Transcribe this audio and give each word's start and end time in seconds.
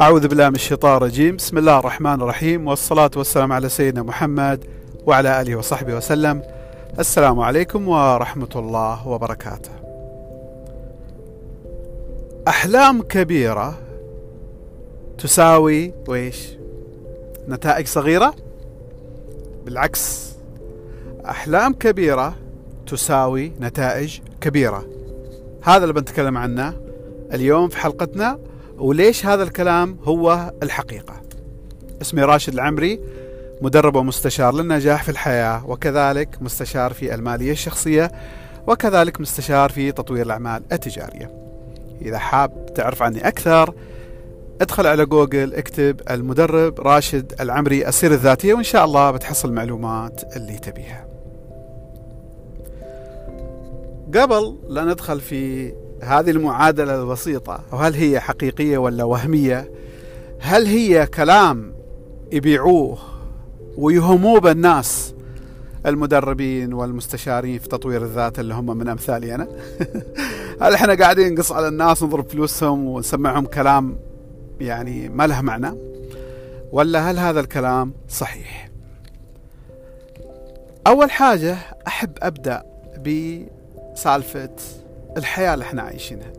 أعوذ 0.00 0.28
بالله 0.28 0.48
من 0.48 0.54
الشيطان 0.54 0.96
الرجيم. 0.96 1.36
بسم 1.36 1.58
الله 1.58 1.78
الرحمن 1.78 2.22
الرحيم 2.22 2.68
والصلاة 2.68 3.10
والسلام 3.16 3.52
على 3.52 3.68
سيدنا 3.68 4.02
محمد 4.02 4.64
وعلى 5.06 5.40
آله 5.40 5.56
وصحبه 5.56 5.94
وسلم. 5.94 6.42
السلام 6.98 7.40
عليكم 7.40 7.88
ورحمة 7.88 8.48
الله 8.56 9.08
وبركاته. 9.08 9.70
أحلام 12.48 13.02
كبيرة 13.02 13.78
تساوي 15.18 15.92
ويش 16.08 16.48
نتائج 17.48 17.86
صغيرة؟ 17.86 18.34
بالعكس 19.64 20.30
أحلام 21.28 21.72
كبيرة 21.72 22.34
تساوي 22.86 23.52
نتائج 23.60 24.20
كبيرة. 24.40 24.86
هذا 25.62 25.82
اللي 25.82 25.92
بنتكلم 25.92 26.38
عنه 26.38 26.74
اليوم 27.32 27.68
في 27.68 27.76
حلقتنا 27.76 28.38
وليش 28.78 29.26
هذا 29.26 29.42
الكلام 29.42 29.98
هو 30.04 30.52
الحقيقة. 30.62 31.20
اسمي 32.02 32.22
راشد 32.22 32.52
العمري 32.52 33.00
مدرب 33.62 33.96
ومستشار 33.96 34.54
للنجاح 34.54 35.02
في 35.02 35.08
الحياة 35.08 35.70
وكذلك 35.70 36.42
مستشار 36.42 36.92
في 36.92 37.14
المالية 37.14 37.52
الشخصية 37.52 38.12
وكذلك 38.66 39.20
مستشار 39.20 39.70
في 39.70 39.92
تطوير 39.92 40.26
الأعمال 40.26 40.62
التجارية. 40.72 41.30
إذا 42.02 42.18
حاب 42.18 42.74
تعرف 42.74 43.02
عني 43.02 43.28
أكثر 43.28 43.74
ادخل 44.60 44.86
على 44.86 45.06
جوجل 45.06 45.54
اكتب 45.54 46.00
المدرب 46.10 46.80
راشد 46.80 47.32
العمري 47.40 47.88
السيرة 47.88 48.14
الذاتية 48.14 48.54
وإن 48.54 48.62
شاء 48.62 48.84
الله 48.84 49.10
بتحصل 49.10 49.48
المعلومات 49.48 50.36
اللي 50.36 50.58
تبيها. 50.58 51.06
قبل 54.14 54.58
لا 54.68 54.84
ندخل 54.84 55.20
في 55.20 55.72
هذه 56.02 56.30
المعادلة 56.30 57.02
البسيطة 57.02 57.60
وهل 57.72 57.94
هي 57.94 58.20
حقيقية 58.20 58.78
ولا 58.78 59.04
وهمية؟ 59.04 59.70
هل 60.40 60.66
هي 60.66 61.06
كلام 61.06 61.74
يبيعوه 62.32 62.98
ويهموه 63.76 64.40
بالناس 64.40 65.14
المدربين 65.86 66.72
والمستشارين 66.72 67.58
في 67.58 67.68
تطوير 67.68 68.02
الذات 68.02 68.38
اللي 68.38 68.54
هم 68.54 68.76
من 68.76 68.88
أمثالي 68.88 69.34
أنا؟ 69.34 69.48
هل 70.62 70.74
إحنا 70.74 70.94
قاعدين 70.94 71.34
نقص 71.34 71.52
على 71.52 71.68
الناس 71.68 72.02
نضرب 72.02 72.28
فلوسهم 72.28 72.86
ونسمعهم 72.86 73.46
كلام 73.46 73.98
يعني 74.60 75.08
ما 75.08 75.26
له 75.26 75.40
معنى؟ 75.40 75.72
ولا 76.72 77.10
هل 77.10 77.18
هذا 77.18 77.40
الكلام 77.40 77.92
صحيح؟ 78.08 78.70
أول 80.86 81.10
حاجة 81.10 81.56
أحب 81.86 82.10
أبدأ 82.22 82.62
بسالفه 84.00 84.50
الحياة 85.16 85.54
اللي 85.54 85.64
إحنا 85.64 85.82
عايشينها. 85.82 86.32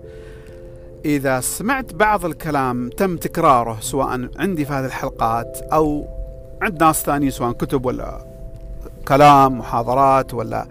إذا 1.06 1.40
سمعت 1.40 1.94
بعض 1.94 2.26
الكلام 2.26 2.90
تم 2.90 3.18
تكراره 3.18 3.78
سواء 3.82 4.30
عندي 4.36 4.66
في 4.66 4.74
هذه 4.74 4.86
الحلقات 4.86 5.58
أو 5.74 6.08
عند 6.62 6.84
ناس 6.84 7.04
ثانيين 7.04 7.32
سواء 7.32 7.52
كتب 7.52 7.86
ولا 7.86 8.26
كلام 9.08 9.60
محاضرات 9.60 10.34
ولا 10.34 10.68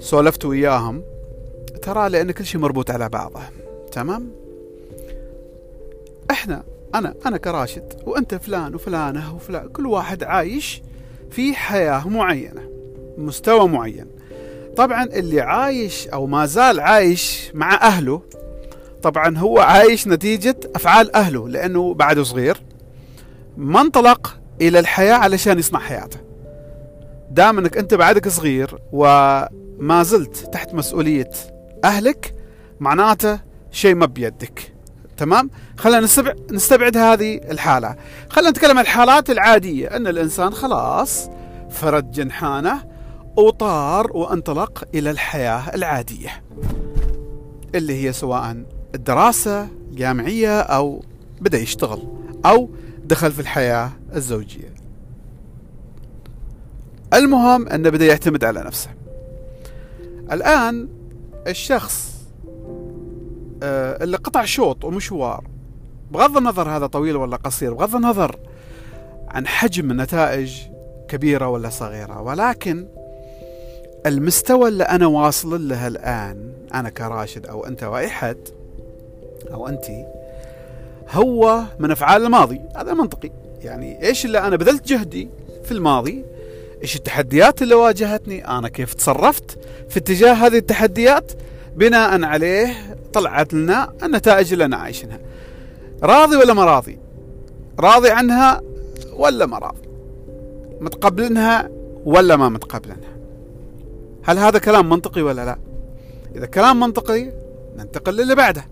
سولفت 0.00 0.44
وياهم 0.44 1.02
ترى 1.82 2.08
لأن 2.08 2.30
كل 2.30 2.44
شيء 2.44 2.60
مربوط 2.60 2.90
على 2.90 3.08
بعضه. 3.08 3.40
تمام؟ 3.92 4.30
إحنا 6.30 6.62
أنا 6.94 7.14
أنا 7.26 7.36
كراشد 7.36 8.02
وأنت 8.06 8.34
فلان 8.34 8.74
وفلانة 8.74 9.34
وفلان 9.34 9.68
كل 9.68 9.86
واحد 9.86 10.22
عايش 10.22 10.82
في 11.30 11.54
حياة 11.54 12.08
معينة 12.08 12.62
مستوى 13.18 13.68
معين. 13.68 14.19
طبعا 14.80 15.04
اللي 15.04 15.40
عايش 15.40 16.08
أو 16.08 16.26
ما 16.26 16.46
زال 16.46 16.80
عايش 16.80 17.50
مع 17.54 17.74
أهله 17.74 18.22
طبعا 19.02 19.38
هو 19.38 19.58
عايش 19.58 20.06
نتيجة 20.06 20.56
أفعال 20.74 21.16
أهله 21.16 21.48
لأنه 21.48 21.94
بعده 21.94 22.22
صغير 22.22 22.62
ما 23.56 23.80
انطلق 23.80 24.36
إلى 24.60 24.78
الحياة 24.78 25.14
علشان 25.14 25.58
يصنع 25.58 25.78
حياته. 25.78 26.18
دام 27.30 27.58
إنك 27.58 27.76
أنت 27.76 27.94
بعدك 27.94 28.28
صغير 28.28 28.78
وما 28.92 30.02
زلت 30.02 30.36
تحت 30.52 30.74
مسؤولية 30.74 31.30
أهلك 31.84 32.34
معناته 32.80 33.40
شيء 33.70 33.94
ما 33.94 34.06
بيدك. 34.06 34.74
تمام؟ 35.16 35.50
خلينا 35.76 36.06
نستبعد, 36.50 36.96
هذه 36.96 37.40
الحالة. 37.50 37.96
خلينا 38.30 38.50
نتكلم 38.50 38.78
عن 38.78 38.84
الحالات 38.84 39.30
العادية 39.30 39.96
أن 39.96 40.06
الإنسان 40.06 40.52
خلاص 40.52 41.30
فرد 41.70 42.10
جنحانه 42.10 42.89
وطار 43.36 44.16
وانطلق 44.16 44.84
إلى 44.94 45.10
الحياة 45.10 45.74
العادية 45.74 46.42
اللي 47.74 48.04
هي 48.04 48.12
سواء 48.12 48.64
الدراسة 48.94 49.68
جامعية 49.92 50.60
أو 50.60 51.02
بدأ 51.40 51.58
يشتغل 51.58 52.02
أو 52.46 52.70
دخل 53.04 53.32
في 53.32 53.40
الحياة 53.40 53.90
الزوجية. 54.14 54.74
المهم 57.14 57.68
أنه 57.68 57.90
بدأ 57.90 58.06
يعتمد 58.06 58.44
على 58.44 58.60
نفسه. 58.60 58.90
الآن 60.32 60.88
الشخص 61.46 62.10
آه، 63.62 64.04
اللي 64.04 64.16
قطع 64.16 64.44
شوط 64.44 64.84
ومشوار 64.84 65.44
بغض 66.10 66.36
النظر 66.36 66.68
هذا 66.68 66.86
طويل 66.86 67.16
ولا 67.16 67.36
قصير 67.36 67.74
بغض 67.74 67.96
النظر 67.96 68.36
عن 69.28 69.46
حجم 69.46 69.90
النتائج 69.90 70.60
كبيرة 71.08 71.48
ولا 71.48 71.68
صغيرة 71.68 72.20
ولكن 72.20 72.88
المستوى 74.06 74.68
اللي 74.68 74.84
أنا 74.84 75.06
واصل 75.06 75.68
له 75.68 75.86
الآن 75.86 76.52
أنا 76.74 76.88
كراشد 76.90 77.46
أو 77.46 77.66
أنت 77.66 77.82
أو 77.82 77.98
أي 77.98 78.08
حد 78.08 78.48
أو 79.52 79.68
أنت 79.68 79.84
هو 81.10 81.62
من 81.78 81.90
أفعال 81.90 82.24
الماضي. 82.24 82.60
هذا 82.76 82.94
منطقي. 82.94 83.30
يعني 83.62 84.06
إيش 84.06 84.24
اللي 84.24 84.38
أنا 84.38 84.56
بذلت 84.56 84.86
جهدي 84.88 85.28
في 85.64 85.72
الماضي؟ 85.72 86.24
إيش 86.82 86.96
التحديات 86.96 87.62
اللي 87.62 87.74
واجهتني؟ 87.74 88.48
أنا 88.48 88.68
كيف 88.68 88.94
تصرفت 88.94 89.58
في 89.88 89.98
اتجاه 89.98 90.32
هذه 90.32 90.56
التحديات؟ 90.56 91.32
بناء 91.76 92.22
عليه 92.22 92.96
طلعت 93.12 93.54
لنا 93.54 93.92
النتائج 94.02 94.52
اللي 94.52 94.64
أنا 94.64 94.76
عايشينها. 94.76 95.18
راضي 96.02 96.36
ولا 96.36 96.54
ما 96.54 96.64
راضي؟ 96.64 96.98
راضي 97.80 98.10
عنها 98.10 98.62
ولا 99.12 99.46
ما 99.46 99.58
راضي؟ 99.58 99.88
متقبلنها 100.80 101.70
ولا 102.04 102.36
ما 102.36 102.48
متقبلنها 102.48 103.19
هل 104.24 104.38
هذا 104.38 104.58
كلام 104.58 104.88
منطقي 104.88 105.22
ولا 105.22 105.44
لا؟ 105.44 105.58
إذا 106.36 106.46
كلام 106.46 106.80
منطقي 106.80 107.32
ننتقل 107.76 108.16
للي 108.16 108.34
بعده. 108.34 108.64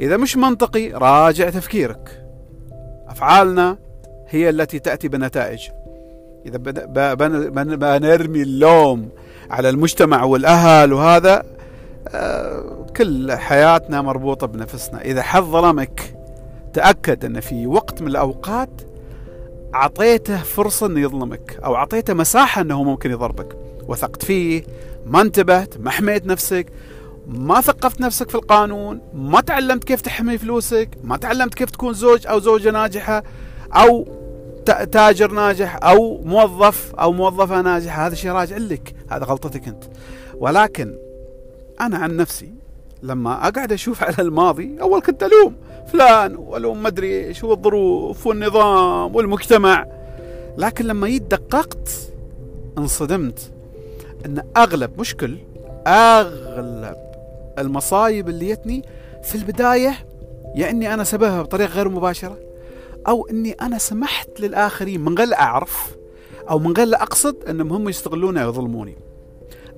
إذا 0.00 0.16
مش 0.16 0.36
منطقي 0.36 0.88
راجع 0.88 1.50
تفكيرك. 1.50 2.26
أفعالنا 3.08 3.78
هي 4.28 4.50
التي 4.50 4.78
تأتي 4.78 5.08
بنتائج. 5.08 5.68
إذا 6.46 6.58
بنرمي 7.76 8.42
اللوم 8.42 9.08
على 9.50 9.68
المجتمع 9.68 10.24
والأهل 10.24 10.92
وهذا 10.92 11.42
آه، 12.08 12.86
كل 12.96 13.32
حياتنا 13.32 14.02
مربوطة 14.02 14.46
بنفسنا. 14.46 15.02
إذا 15.02 15.22
حد 15.22 15.42
ظلمك 15.42 16.14
تأكد 16.72 17.24
أن 17.24 17.40
في 17.40 17.66
وقت 17.66 18.02
من 18.02 18.08
الأوقات 18.08 18.70
أعطيته 19.74 20.36
فرصة 20.36 20.86
أنه 20.86 21.00
يظلمك 21.00 21.58
أو 21.64 21.76
أعطيته 21.76 22.14
مساحة 22.14 22.62
أنه 22.62 22.82
ممكن 22.82 23.10
يضربك. 23.10 23.56
وثقت 23.88 24.24
فيه 24.24 24.62
ما 25.06 25.20
انتبهت 25.20 25.78
ما 25.78 25.90
حميت 25.90 26.26
نفسك 26.26 26.66
ما 27.26 27.60
ثقفت 27.60 28.00
نفسك 28.00 28.28
في 28.28 28.34
القانون 28.34 29.00
ما 29.14 29.40
تعلمت 29.40 29.84
كيف 29.84 30.00
تحمي 30.00 30.38
فلوسك 30.38 30.88
ما 31.04 31.16
تعلمت 31.16 31.54
كيف 31.54 31.70
تكون 31.70 31.92
زوج 31.92 32.26
أو 32.26 32.40
زوجة 32.40 32.70
ناجحة 32.70 33.22
أو 33.72 34.08
تاجر 34.66 35.30
ناجح 35.30 35.78
أو 35.82 36.22
موظف 36.24 36.94
أو 36.94 37.12
موظفة 37.12 37.60
ناجحة 37.60 38.06
هذا 38.06 38.14
شيء 38.14 38.30
راجع 38.30 38.56
لك 38.56 38.94
هذا 39.10 39.24
غلطتك 39.24 39.68
أنت. 39.68 39.84
ولكن 40.34 40.94
أنا 41.80 41.98
عن 41.98 42.16
نفسي 42.16 42.52
لما 43.02 43.48
أقعد 43.48 43.72
أشوف 43.72 44.02
على 44.02 44.16
الماضي 44.18 44.76
أول 44.80 45.00
كنت 45.00 45.22
ألوم 45.22 45.56
فلان 45.92 46.36
والوم 46.36 46.82
مدري 46.82 47.34
شو 47.34 47.52
الظروف 47.52 48.26
والنظام 48.26 49.16
والمجتمع. 49.16 49.86
لكن 50.58 50.84
لما 50.86 51.08
يدققت 51.08 51.88
انصدمت. 52.78 53.52
إن 54.26 54.42
أغلب 54.56 55.00
مشكل 55.00 55.38
أغلب 55.86 56.96
المصايب 57.58 58.28
اللي 58.28 58.52
جتني 58.52 58.82
في 59.22 59.34
البداية 59.34 59.94
يا 60.56 60.70
إني 60.70 60.94
أنا 60.94 61.04
سببها 61.04 61.42
بطريقة 61.42 61.68
غير 61.70 61.88
مباشرة 61.88 62.38
أو 63.08 63.26
إني 63.30 63.52
أنا 63.52 63.78
سمحت 63.78 64.40
للآخرين 64.40 65.00
من 65.00 65.18
غير 65.18 65.26
لا 65.28 65.40
أعرف 65.42 65.96
أو 66.50 66.58
من 66.58 66.72
غير 66.72 66.86
لا 66.86 67.02
أقصد 67.02 67.36
إنهم 67.48 67.72
هم 67.72 67.88
يستغلوني 67.88 68.44
ويظلموني 68.44 68.96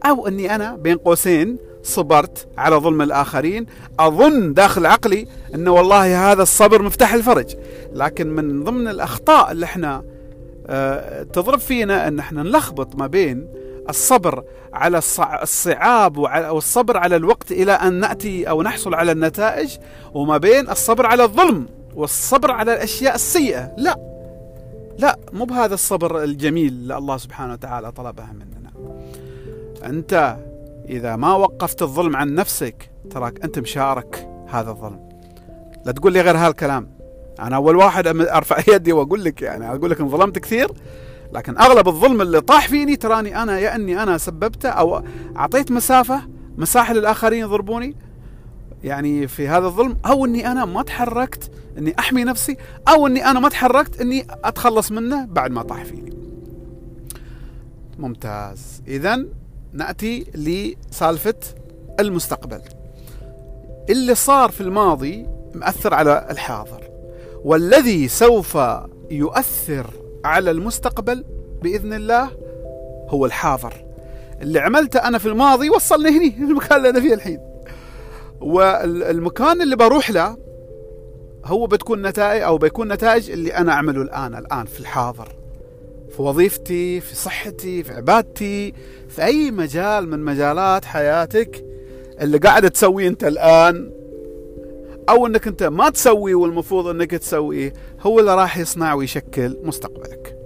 أو 0.06 0.28
إني 0.28 0.54
أنا 0.54 0.76
بين 0.76 0.96
قوسين 0.96 1.56
صبرت 1.82 2.46
على 2.58 2.76
ظلم 2.76 3.02
الآخرين 3.02 3.66
أظن 4.00 4.54
داخل 4.54 4.86
عقلي 4.86 5.26
أنه 5.54 5.70
والله 5.70 6.32
هذا 6.32 6.42
الصبر 6.42 6.82
مفتاح 6.82 7.14
الفرج. 7.14 7.56
لكن 7.92 8.28
من 8.34 8.64
ضمن 8.64 8.88
الأخطاء 8.88 9.52
اللي 9.52 9.64
إحنا 9.64 10.02
آه 10.66 11.22
تضرب 11.22 11.58
فينا 11.58 12.08
أن 12.08 12.18
إحنا 12.18 12.42
نلخبط 12.42 12.96
ما 12.96 13.06
بين 13.06 13.48
الصبر 13.88 14.44
على 14.72 15.00
الصعاب 15.42 16.16
والصبر 16.18 16.96
على 16.96 17.16
الوقت 17.16 17.52
إلى 17.52 17.72
أن 17.72 17.92
نأتي 17.92 18.48
أو 18.48 18.62
نحصل 18.62 18.94
على 18.94 19.12
النتائج 19.12 19.76
وما 20.14 20.36
بين 20.38 20.70
الصبر 20.70 21.06
على 21.06 21.24
الظلم 21.24 21.66
والصبر 21.94 22.50
على 22.50 22.74
الأشياء 22.74 23.14
السيئة. 23.14 23.74
لا 23.78 24.12
لا 24.98 25.18
مو 25.32 25.44
بهذا 25.44 25.74
الصبر 25.74 26.22
الجميل 26.22 26.68
اللي 26.68 26.98
الله 26.98 27.16
سبحانه 27.16 27.52
وتعالى 27.52 27.92
طلبها 27.92 28.32
مننا. 28.32 28.72
أنت 29.84 30.36
إذا 30.88 31.16
ما 31.16 31.34
وقفت 31.34 31.82
الظلم 31.82 32.16
عن 32.16 32.34
نفسك 32.34 32.90
تراك 33.10 33.44
أنت 33.44 33.58
مشارك 33.58 34.28
هذا 34.48 34.70
الظلم. 34.70 35.08
لا 35.84 35.92
تقول 35.92 36.12
لي 36.12 36.20
غير 36.20 36.36
هالكلام. 36.36 36.88
أنا 37.40 37.56
أول 37.56 37.76
واحد 37.76 38.06
أرفع 38.06 38.58
يدي 38.74 38.92
وأقول 38.92 39.24
لك 39.24 39.42
يعني 39.42 39.70
أقول 39.70 39.90
لك 39.90 40.00
إن 40.00 40.08
ظلمت 40.08 40.38
كثير 40.38 40.68
لكن 41.32 41.58
أغلب 41.58 41.88
الظلم 41.88 42.22
اللي 42.22 42.40
طاح 42.40 42.68
فيني 42.68 42.96
تراني 42.96 43.42
أنا 43.42 43.58
يا 43.58 43.74
إني 43.74 44.02
أنا 44.02 44.18
سببته 44.18 44.68
أو 44.68 45.02
أعطيت 45.36 45.70
مسافة 45.70 46.20
مساحة 46.56 46.94
للآخرين 46.94 47.40
يضربوني 47.40 47.96
يعني 48.84 49.28
في 49.28 49.48
هذا 49.48 49.66
الظلم 49.66 49.96
أو 50.06 50.24
إني 50.24 50.52
أنا 50.52 50.64
ما 50.64 50.82
تحركت 50.82 51.50
إني 51.78 51.94
أحمي 51.98 52.24
نفسي 52.24 52.56
أو 52.88 53.06
إني 53.06 53.26
أنا 53.26 53.40
ما 53.40 53.48
تحركت 53.48 54.00
إني 54.00 54.26
أتخلص 54.44 54.92
منه 54.92 55.24
بعد 55.24 55.50
ما 55.50 55.62
طاح 55.62 55.84
فيني. 55.84 56.12
ممتاز، 57.98 58.82
اذا 58.88 59.26
نأتي 59.72 60.26
لسالفة 60.34 61.34
المستقبل. 62.00 62.60
اللي 63.90 64.14
صار 64.14 64.50
في 64.50 64.60
الماضي 64.60 65.26
مأثر 65.54 65.94
على 65.94 66.26
الحاضر 66.30 66.82
والذي 67.44 68.08
سوف 68.08 68.58
يؤثر 69.10 70.01
على 70.24 70.50
المستقبل 70.50 71.24
بإذن 71.62 71.92
الله 71.92 72.30
هو 73.08 73.26
الحاضر. 73.26 73.74
اللي 74.42 74.58
عملته 74.58 74.98
أنا 74.98 75.18
في 75.18 75.26
الماضي 75.26 75.70
وصلني 75.70 76.10
هني 76.10 76.34
المكان 76.50 76.78
اللي 76.78 76.88
أنا 76.88 77.00
فيه 77.00 77.14
الحين. 77.14 77.40
والمكان 78.40 79.62
اللي 79.62 79.76
بروح 79.76 80.10
له 80.10 80.36
هو 81.44 81.66
بتكون 81.66 82.06
نتائج 82.06 82.42
أو 82.42 82.58
بيكون 82.58 82.92
نتائج 82.92 83.30
اللي 83.30 83.54
أنا 83.54 83.72
أعمله 83.72 84.02
الآن 84.02 84.34
الآن 84.34 84.64
في 84.64 84.80
الحاضر. 84.80 85.28
في 86.16 86.22
وظيفتي 86.22 87.00
في 87.00 87.16
صحتي 87.16 87.82
في 87.82 87.92
عبادتي 87.92 88.74
في 89.08 89.24
أي 89.24 89.50
مجال 89.50 90.08
من 90.08 90.18
مجالات 90.18 90.84
حياتك 90.84 91.64
اللي 92.20 92.38
قاعد 92.38 92.70
تسويه 92.70 93.08
أنت 93.08 93.24
الآن. 93.24 94.02
أو 95.08 95.26
إنك 95.26 95.46
أنت 95.46 95.62
ما 95.62 95.90
تسوي 95.90 96.34
والمفروض 96.34 96.86
إنك 96.86 97.10
تسويه 97.10 97.72
هو 98.02 98.20
اللي 98.20 98.34
راح 98.34 98.58
يصنع 98.58 98.94
ويشكل 98.94 99.58
مستقبلك. 99.62 100.36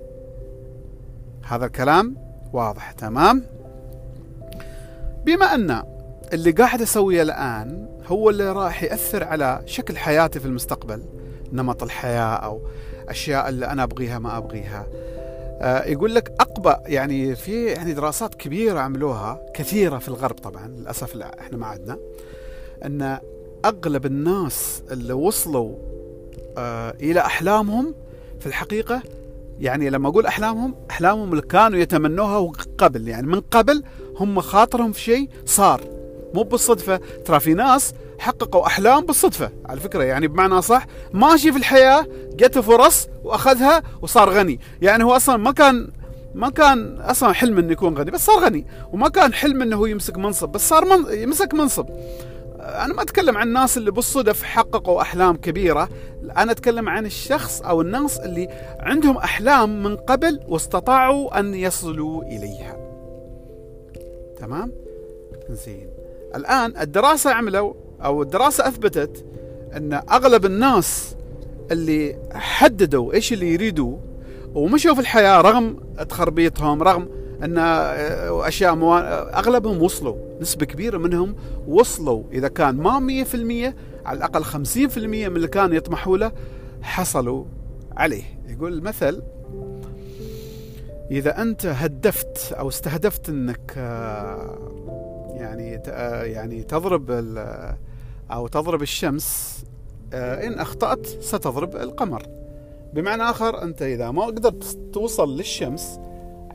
هذا 1.44 1.66
الكلام 1.66 2.16
واضح 2.52 2.92
تمام؟ 2.92 3.44
بما 5.24 5.54
أن 5.54 5.82
اللي 6.32 6.50
قاعد 6.50 6.82
أسويه 6.82 7.22
الآن 7.22 7.88
هو 8.06 8.30
اللي 8.30 8.52
راح 8.52 8.82
يأثر 8.82 9.24
على 9.24 9.62
شكل 9.66 9.96
حياتي 9.96 10.40
في 10.40 10.46
المستقبل 10.46 11.02
نمط 11.52 11.82
الحياة 11.82 12.34
أو 12.36 12.60
أشياء 13.08 13.48
اللي 13.48 13.66
أنا 13.66 13.82
أبغيها 13.82 14.18
ما 14.18 14.36
أبغيها. 14.36 14.86
آه 15.60 15.84
يقول 15.84 16.14
لك 16.14 16.32
اقبى 16.40 16.92
يعني 16.92 17.36
في 17.36 17.66
يعني 17.66 17.92
دراسات 17.92 18.34
كبيرة 18.34 18.80
عملوها 18.80 19.40
كثيرة 19.54 19.98
في 19.98 20.08
الغرب 20.08 20.36
طبعا 20.36 20.66
للأسف 20.68 21.14
لا 21.14 21.40
إحنا 21.40 21.56
ما 21.56 21.66
عندنا 21.66 21.98
أن 22.84 23.18
أغلب 23.64 24.06
الناس 24.06 24.82
اللي 24.90 25.12
وصلوا 25.12 25.76
إلى 27.00 27.20
أحلامهم 27.20 27.94
في 28.40 28.46
الحقيقة. 28.46 29.02
يعني 29.60 29.90
لما 29.90 30.08
أقول 30.08 30.26
أحلامهم 30.26 30.74
أحلامهم 30.90 31.30
اللي 31.30 31.42
كانوا 31.42 31.78
يتمنوها 31.78 32.52
قبل. 32.78 33.08
يعني 33.08 33.26
من 33.26 33.40
قبل 33.40 33.82
هم 34.16 34.40
خاطرهم 34.40 34.92
في 34.92 35.00
شيء 35.00 35.28
صار. 35.46 35.80
مو 36.34 36.42
بالصدفة. 36.42 37.00
ترى 37.24 37.40
في 37.40 37.54
ناس 37.54 37.94
حققوا 38.18 38.66
أحلام 38.66 39.06
بالصدفة 39.06 39.50
على 39.66 39.80
فكرة. 39.80 40.02
يعني 40.02 40.28
بمعنى 40.28 40.62
صح 40.62 40.86
ماشي 41.12 41.52
في 41.52 41.58
الحياة 41.58 42.06
جته 42.32 42.60
فرص 42.60 43.08
وأخذها 43.24 43.82
وصار 44.02 44.30
غني. 44.30 44.60
يعني 44.82 45.04
هو 45.04 45.16
أصلا 45.16 45.36
ما 45.36 45.52
كان 45.52 45.88
ما 46.34 46.50
كان 46.50 47.00
أصلا 47.00 47.32
حلم 47.32 47.58
إنه 47.58 47.72
يكون 47.72 47.98
غني 47.98 48.10
بس 48.10 48.26
صار 48.26 48.44
غني. 48.44 48.66
وما 48.92 49.08
كان 49.08 49.32
حلم 49.32 49.62
إنه 49.62 49.76
هو 49.76 49.86
يمسك 49.86 50.16
منصب 50.16 50.48
بس 50.48 50.68
صار 50.68 50.84
من 50.84 51.18
يمسك 51.18 51.54
منصب. 51.54 51.86
أنا 52.66 52.94
ما 52.94 53.02
أتكلم 53.02 53.36
عن 53.36 53.48
الناس 53.48 53.76
اللي 53.78 53.90
بالصدف 53.90 54.42
حققوا 54.42 55.00
أحلام 55.02 55.36
كبيرة. 55.36 55.88
أنا 56.36 56.52
أتكلم 56.52 56.88
عن 56.88 57.06
الشخص 57.06 57.62
أو 57.62 57.80
الناس 57.80 58.18
اللي 58.18 58.48
عندهم 58.80 59.16
أحلام 59.16 59.82
من 59.82 59.96
قبل 59.96 60.40
واستطاعوا 60.48 61.38
أن 61.40 61.54
يصلوا 61.54 62.22
إليها. 62.22 62.76
تمام؟ 64.38 64.72
زين. 65.50 65.88
الآن 66.34 66.76
الدراسة 66.80 67.30
عملوا 67.30 67.74
أو 68.04 68.22
الدراسة 68.22 68.68
أثبتت 68.68 69.24
أن 69.76 69.92
أغلب 69.92 70.46
الناس 70.46 71.16
اللي 71.70 72.16
حددوا 72.32 73.12
إيش 73.12 73.32
اللي 73.32 73.52
يريدوا 73.54 73.96
ومشوا 74.54 74.94
في 74.94 75.00
الحياة 75.00 75.40
رغم 75.40 75.76
تخربيطهم 76.08 76.82
رغم 76.82 77.08
أن 77.42 77.58
آه، 77.58 78.48
أشياء 78.48 78.74
مو... 78.74 78.96
أغلبهم 78.96 79.82
وصلوا. 79.82 80.16
نسبة 80.40 80.66
كبيرة 80.66 80.98
منهم 80.98 81.36
وصلوا. 81.68 82.22
إذا 82.32 82.48
كان 82.48 82.76
ما 82.76 83.24
100% 83.24 83.74
على 84.06 84.16
الأقل 84.16 84.44
50% 84.44 84.98
من 84.98 85.26
اللي 85.26 85.48
كانوا 85.48 85.76
يطمحوا 85.76 86.18
له 86.18 86.32
حصلوا 86.82 87.44
عليه. 87.96 88.22
يقول 88.48 88.72
المثل 88.72 89.22
إذا 91.10 91.42
أنت 91.42 91.66
هدفت 91.66 92.52
أو 92.52 92.68
استهدفت 92.68 93.28
أنك 93.28 93.74
آه، 93.76 94.58
يعني 95.34 95.82
آه، 95.88 96.22
يعني 96.22 96.62
تضرب 96.62 97.10
أو 98.30 98.46
تضرب 98.46 98.82
الشمس 98.82 99.56
إن 100.12 100.58
أخطأت 100.58 101.06
ستضرب 101.06 101.76
القمر. 101.76 102.22
بمعنى 102.92 103.22
آخر 103.22 103.62
أنت 103.62 103.82
إذا 103.82 104.10
ما 104.10 104.24
قدرت 104.24 104.78
توصل 104.92 105.36
للشمس 105.36 105.98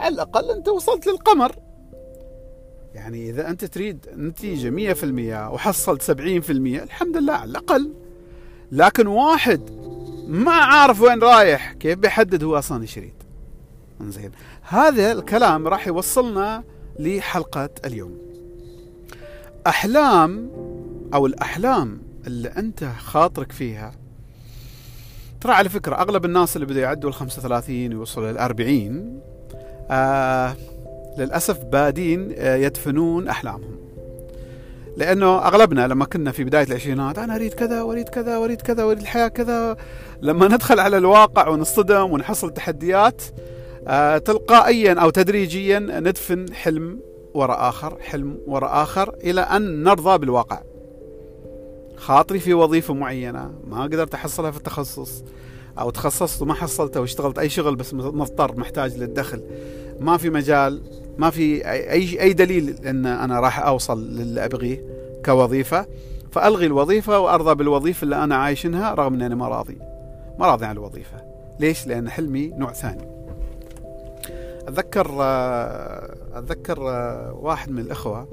على 0.02 0.14
الأقل 0.14 0.52
أنت 0.52 0.70
وصلت 0.70 1.08
للقمر. 1.08 1.56
يعني 2.94 3.30
إذا 3.30 3.50
أنت 3.50 3.66
تريد 3.66 4.06
نتيجة 4.18 4.70
مية 4.70 4.94
في 4.94 5.04
المية 5.04 5.52
وحصلت 5.52 6.02
سبعين 6.02 6.42
في 6.42 6.52
المية 6.52 6.84
الحمد 6.84 7.18
لله 7.18 7.34
على 7.34 7.50
الأقل. 7.50 7.94
لكن 8.72 9.08
واحد 9.08 9.62
ما 10.28 10.52
عارف 10.52 11.02
وين 11.02 11.20
رايح 11.20 11.74
كيف 11.74 12.00
بيحدد 12.00 12.44
هو 12.44 12.58
أصلا 12.58 12.82
إيش 12.82 12.98
يريد؟ 12.98 13.14
زين 14.02 14.32
هذا 14.62 15.12
الكلام 15.12 15.68
راح 15.68 15.88
يوصلنا 15.88 16.64
لحلقة 17.00 17.70
اليوم. 17.86 18.18
أحلام 19.68 20.52
أو 21.14 21.26
الأحلام 21.26 22.02
اللي 22.28 22.50
أنت 22.50 22.84
خاطرك 22.84 23.52
فيها 23.52 23.92
ترى 25.42 25.54
على 25.54 25.70
فكرة 25.70 25.96
أغلب 25.96 26.26
الناس 26.26 26.56
اللي 26.56 26.68
بدأوا 26.68 26.82
يعدوا 26.82 27.10
ال 27.10 27.14
35 27.14 27.76
ويوصلوا 27.94 28.32
لل 28.32 28.38
40 28.38 29.22
آه 29.92 30.56
للأسف 31.18 31.64
بادين 31.64 32.34
آه 32.38 32.56
يدفنون 32.56 33.28
أحلامهم. 33.28 33.82
لأنه 34.98 35.38
أغلبنا 35.38 35.88
لما 35.88 36.06
كنا 36.06 36.32
في 36.32 36.44
بداية 36.44 36.64
العشرينات 36.64 37.18
أنا 37.18 37.36
أريد 37.36 37.54
كذا 37.54 37.82
وأريد 37.82 38.10
كذا 38.10 38.38
وأريد 38.38 38.62
كذا 38.62 38.84
وأريد 38.84 39.02
الحياة 39.02 39.28
كذا. 39.28 39.78
لما 40.22 40.48
ندخل 40.48 40.80
على 40.80 40.98
الواقع 40.98 41.48
ونصطدم 41.48 42.12
ونحصل 42.12 42.54
تحديات 42.54 43.22
آه 43.88 44.18
تلقائيا 44.18 44.94
أو 44.94 45.10
تدريجيا 45.10 45.80
ندفن 45.80 46.54
حلم 46.54 47.00
وراء 47.34 47.70
آخر 47.70 47.98
حلم 48.00 48.38
وراء 48.48 48.84
آخر 48.84 49.16
إلى 49.24 49.42
أن 49.42 49.84
نرضى 49.84 50.18
بالواقع. 50.18 50.62
خاطري 51.98 52.40
في 52.40 52.54
وظيفة 52.54 52.94
معينة 52.94 53.52
ما 53.68 53.84
قدرت 53.84 54.14
أحصلها 54.14 54.52
في 54.52 54.58
التخصص. 54.58 55.24
أو 55.80 55.90
تخصصت 55.90 56.42
وما 56.42 56.54
حصلته 56.54 57.02
واشتغلت 57.02 57.40
أي 57.40 57.50
شغل 57.50 57.76
بس 57.76 57.94
مضطر 57.94 58.56
محتاج 58.58 58.98
للدخل. 58.98 59.44
ما 60.00 60.18
في 60.18 60.30
مجال 60.30 60.82
ما 61.18 61.30
في 61.30 61.72
أي 61.72 62.22
أي 62.22 62.34
دليل 62.34 62.88
إن 62.88 63.06
أنا 63.06 63.40
راح 63.40 63.60
أوصل 63.60 64.08
للي 64.16 64.46
أبغيه 64.46 64.86
كوظيفة. 65.26 65.86
فألغي 66.32 66.66
الوظيفة 66.66 67.20
وأرضى 67.20 67.56
بالوظيفة 67.56 68.04
اللي 68.04 68.24
أنا 68.24 68.36
عايشنها 68.36 68.94
رغم 68.94 69.14
إني 69.14 69.36
ما 69.36 69.48
راضي. 69.48 69.78
ما 70.40 70.46
راضي 70.46 70.66
عن 70.66 70.76
الوظيفة. 70.76 71.18
ليش؟ 71.60 71.88
لأن 71.88 72.10
حلمي 72.10 72.48
نوع 72.48 72.74
ثاني. 72.74 73.12
أتذكر 74.68 75.08
أتذكر 76.34 76.80
واحد 77.42 77.72
من 77.72 77.80
الإخوة 77.80 78.28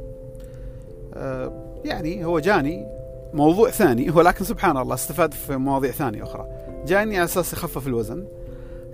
يعني 1.84 2.24
هو 2.24 2.38
جاني 2.38 2.86
موضوع 3.34 3.70
ثاني 3.70 4.10
ولكن 4.10 4.44
سبحان 4.44 4.76
الله 4.76 4.94
استفاد 4.94 5.34
في 5.34 5.56
مواضيع 5.56 5.90
ثانية 5.90 6.22
أخرى. 6.22 6.46
جاني 6.86 7.16
على 7.16 7.24
أساس 7.24 7.52
يخفف 7.52 7.86
الوزن 7.86 8.26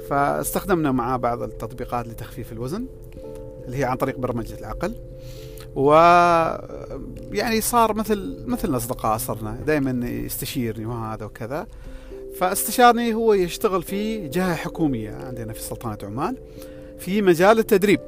فاستخدمنا 0.08 0.92
معاه 0.92 1.16
بعض 1.16 1.42
التطبيقات 1.42 2.08
لتخفيف 2.08 2.52
الوزن 2.52 2.86
اللي 3.64 3.76
هي 3.76 3.84
عن 3.84 3.96
طريق 3.96 4.18
برمجة 4.18 4.58
العقل. 4.58 4.94
و 5.76 5.92
يعني 7.32 7.60
صار 7.60 7.94
مثل 7.94 8.44
مثل 8.46 8.68
الأصدقاء 8.68 9.18
صرنا 9.18 9.58
دائما 9.66 10.08
يستشيرني 10.08 10.86
وهذا 10.86 11.24
وكذا. 11.24 11.66
فاستشارني 12.38 13.14
هو 13.14 13.32
يشتغل 13.32 13.82
في 13.82 14.28
جهة 14.28 14.54
حكومية 14.54 15.10
عندنا 15.10 15.52
في 15.52 15.62
سلطنة 15.62 15.98
عمان 16.02 16.36
في 16.98 17.22
مجال 17.22 17.58
التدريب 17.58 18.00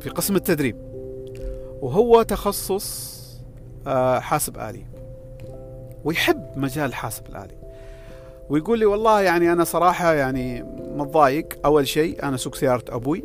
في 0.00 0.08
قسم 0.10 0.36
التدريب. 0.36 0.76
وهو 1.82 2.22
تخصص 2.22 3.12
آه، 3.86 4.18
حاسب 4.18 4.58
آلي 4.58 4.86
ويحب 6.04 6.46
مجال 6.56 6.84
الحاسب 6.84 7.26
الآلي. 7.26 7.61
ويقول 8.52 8.78
لي 8.78 8.86
والله 8.86 9.20
يعني 9.20 9.52
أنا 9.52 9.64
صراحة 9.64 10.14
يعني 10.14 10.62
متضايق. 10.96 11.46
أول 11.64 11.88
شيء 11.88 12.22
أنا 12.22 12.36
سوق 12.36 12.54
سيارة 12.54 12.84
أبوي 12.88 13.24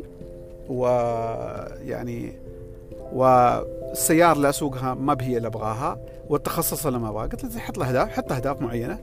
ويعني 0.68 2.32
والسيارة 3.12 4.36
اللي 4.36 4.48
أسوقها 4.48 4.94
ما 4.94 5.14
بهي 5.14 5.36
اللي 5.36 5.48
أبغاها 5.48 6.00
والتخصص 6.28 6.86
اللي 6.86 6.98
ما 6.98 7.08
أبغاه. 7.08 7.26
قلت 7.26 7.44
له 7.44 7.60
حط 7.60 7.78
له 7.78 7.88
أهداف 7.88 8.08
حط 8.08 8.32
أهداف 8.32 8.60
معينة. 8.60 8.98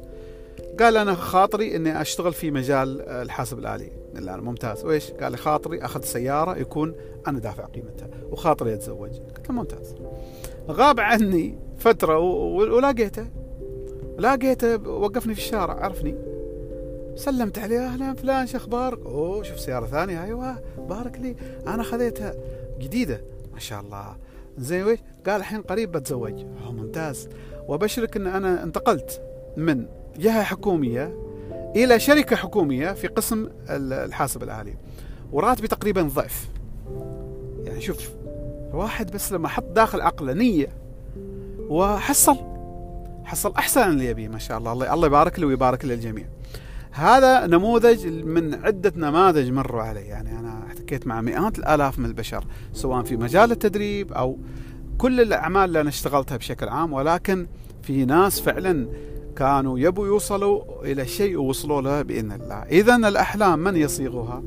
قال 0.79 0.97
أنا 0.97 1.13
خاطري 1.15 1.75
إني 1.75 2.01
أشتغل 2.01 2.33
في 2.33 2.51
مجال 2.51 3.01
الحاسب 3.01 3.59
الآلي. 3.59 3.91
قال 4.15 4.29
أنا 4.29 4.41
ممتاز. 4.41 4.85
وإيش؟ 4.85 5.11
قال 5.11 5.31
لي 5.31 5.37
خاطري 5.37 5.85
أخذ 5.85 6.01
سيارة 6.01 6.57
يكون 6.57 6.95
أنا 7.27 7.39
دافع 7.39 7.65
قيمتها 7.65 8.07
وخاطري 8.31 8.73
أتزوج. 8.73 9.09
قلت 9.09 9.49
له 9.49 9.55
ممتاز. 9.55 9.95
غاب 10.69 10.99
عني 10.99 11.57
فترة 11.77 12.17
ولاقيته 12.19 13.27
لاقيته 14.17 14.89
وقفني 14.89 15.33
في 15.33 15.39
الشارع 15.39 15.73
عرفني؟ 15.73 16.15
سلمت 17.15 17.59
عليه 17.59 17.79
أهلا 17.79 18.13
فلان 18.13 18.47
شو 18.47 18.57
أخبارك؟ 18.57 19.05
أوه 19.05 19.43
شوف 19.43 19.59
سيارة 19.59 19.85
ثانية. 19.85 20.23
أيوه 20.23 20.55
بارك 20.89 21.19
لي. 21.19 21.35
أنا 21.67 21.83
خذيتها 21.83 22.33
جديدة. 22.79 23.21
ما 23.53 23.59
شاء 23.59 23.81
الله. 23.81 24.15
زين 24.57 24.83
ويش؟ 24.83 24.99
قال 25.25 25.35
الحين 25.35 25.61
قريب 25.61 25.91
بتزوج. 25.91 26.33
أوه 26.63 26.71
ممتاز. 26.71 27.29
وأبشرك 27.67 28.15
إن 28.15 28.27
أنا 28.27 28.63
انتقلت 28.63 29.21
من 29.57 29.85
جهة 30.17 30.43
حكومية 30.43 31.15
إلى 31.75 31.99
شركة 31.99 32.35
حكومية 32.35 32.91
في 32.91 33.07
قسم 33.07 33.49
الحاسب 33.69 34.43
الآلي. 34.43 34.75
وراتبي 35.31 35.67
تقريبا 35.67 36.01
ضعف. 36.01 36.49
يعني 37.63 37.81
شوف 37.81 38.09
الواحد 38.69 39.11
بس 39.11 39.31
لما 39.31 39.47
حط 39.47 39.63
داخل 39.63 40.01
عقله 40.01 40.33
نية 40.33 40.69
وحصل 41.69 42.37
حصل 43.25 43.53
أحسن 43.57 43.89
اللي 43.89 44.05
يبيه 44.05 44.27
ما 44.27 44.37
شاء 44.37 44.57
الله. 44.57 44.93
الله 44.93 45.07
يبارك 45.07 45.39
له 45.39 45.47
ويبارك 45.47 45.85
للجميع 45.85 46.25
هذا 46.91 47.47
نموذج 47.47 48.07
من 48.07 48.65
عدة 48.65 48.93
نماذج 48.95 49.51
مروا 49.51 49.81
علي. 49.81 50.01
يعني 50.01 50.39
أنا 50.39 50.63
احتكيت 50.67 51.07
مع 51.07 51.21
مئات 51.21 51.59
الآلاف 51.59 51.99
من 51.99 52.05
البشر 52.05 52.45
سواء 52.73 53.03
في 53.03 53.17
مجال 53.17 53.51
التدريب 53.51 54.13
أو 54.13 54.37
كل 54.97 55.21
الأعمال 55.21 55.63
اللي 55.63 55.81
أنا 55.81 55.89
اشتغلتها 55.89 56.37
بشكل 56.37 56.69
عام. 56.69 56.93
ولكن 56.93 57.47
في 57.81 58.05
ناس 58.05 58.39
فعلا 58.39 58.87
كانوا 59.35 59.79
يبوا 59.79 60.07
يوصلوا 60.07 60.83
إلى 60.83 61.07
شيء 61.07 61.37
ووصلوا 61.37 61.81
له 61.81 62.01
بإذن 62.01 62.31
الله. 62.31 62.55
إذا 62.55 62.95
الأحلام 62.95 63.59
من 63.59 63.75
يصيغها؟ 63.75 64.43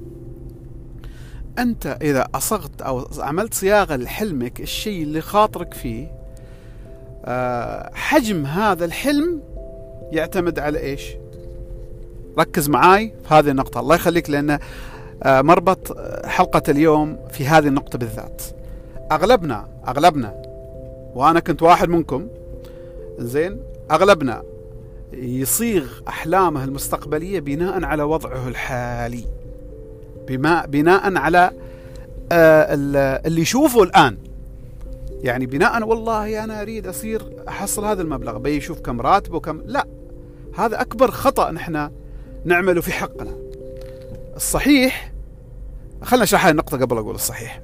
أنت 1.58 1.98
إذا 2.02 2.28
أصغت 2.34 2.82
أو 2.82 3.08
عملت 3.18 3.54
صياغة 3.54 3.96
لحلمك 3.96 4.60
الشيء 4.60 5.02
اللي 5.02 5.20
خاطرك 5.20 5.74
فيه 5.74 6.17
حجم 7.94 8.46
هذا 8.46 8.84
الحلم 8.84 9.42
يعتمد 10.12 10.58
على 10.58 10.78
إيش؟ 10.78 11.02
ركز 12.38 12.68
معاي 12.68 13.14
في 13.28 13.34
هذه 13.34 13.50
النقطة. 13.50 13.80
الله 13.80 13.94
يخليك 13.94 14.30
لأن 14.30 14.58
آه، 15.22 15.42
مربط 15.42 15.98
حلقة 16.26 16.62
اليوم 16.68 17.18
في 17.30 17.46
هذه 17.46 17.66
النقطة 17.68 17.98
بالذات. 17.98 18.42
أغلبنا 19.12 19.68
أغلبنا 19.88 20.42
وأنا 21.14 21.40
كنت 21.40 21.62
واحد 21.62 21.88
منكم 21.88 22.28
زين 23.18 23.60
أغلبنا 23.90 24.42
يصيغ 25.12 25.86
أحلامه 26.08 26.64
المستقبلية 26.64 27.40
بناء 27.40 27.84
على 27.84 28.02
وضعه 28.02 28.48
الحالي. 28.48 29.24
بما 30.28 30.66
بناء 30.66 31.16
على 31.16 31.50
آه، 32.32 32.74
اللي 33.26 33.40
يشوفه 33.40 33.82
الآن. 33.82 34.27
يعني 35.22 35.46
بناء 35.46 35.88
والله 35.88 36.44
أنا 36.44 36.62
أريد 36.62 36.86
أصير 36.86 37.22
أحصل 37.48 37.84
هذا 37.84 38.02
المبلغ 38.02 38.38
بيشوف 38.38 38.80
كم 38.80 39.00
راتبه 39.00 39.40
كم 39.40 39.62
لا 39.64 39.86
هذا 40.56 40.80
أكبر 40.80 41.10
خطأ 41.10 41.50
نحن 41.50 41.90
نعمله 42.44 42.80
في 42.80 42.92
حقنا. 42.92 43.36
الصحيح 44.36 45.12
خلنا 46.02 46.22
أشرح 46.24 46.44
هذه 46.44 46.50
النقطة 46.50 46.78
قبل 46.78 46.98
أقول 46.98 47.14
الصحيح. 47.14 47.60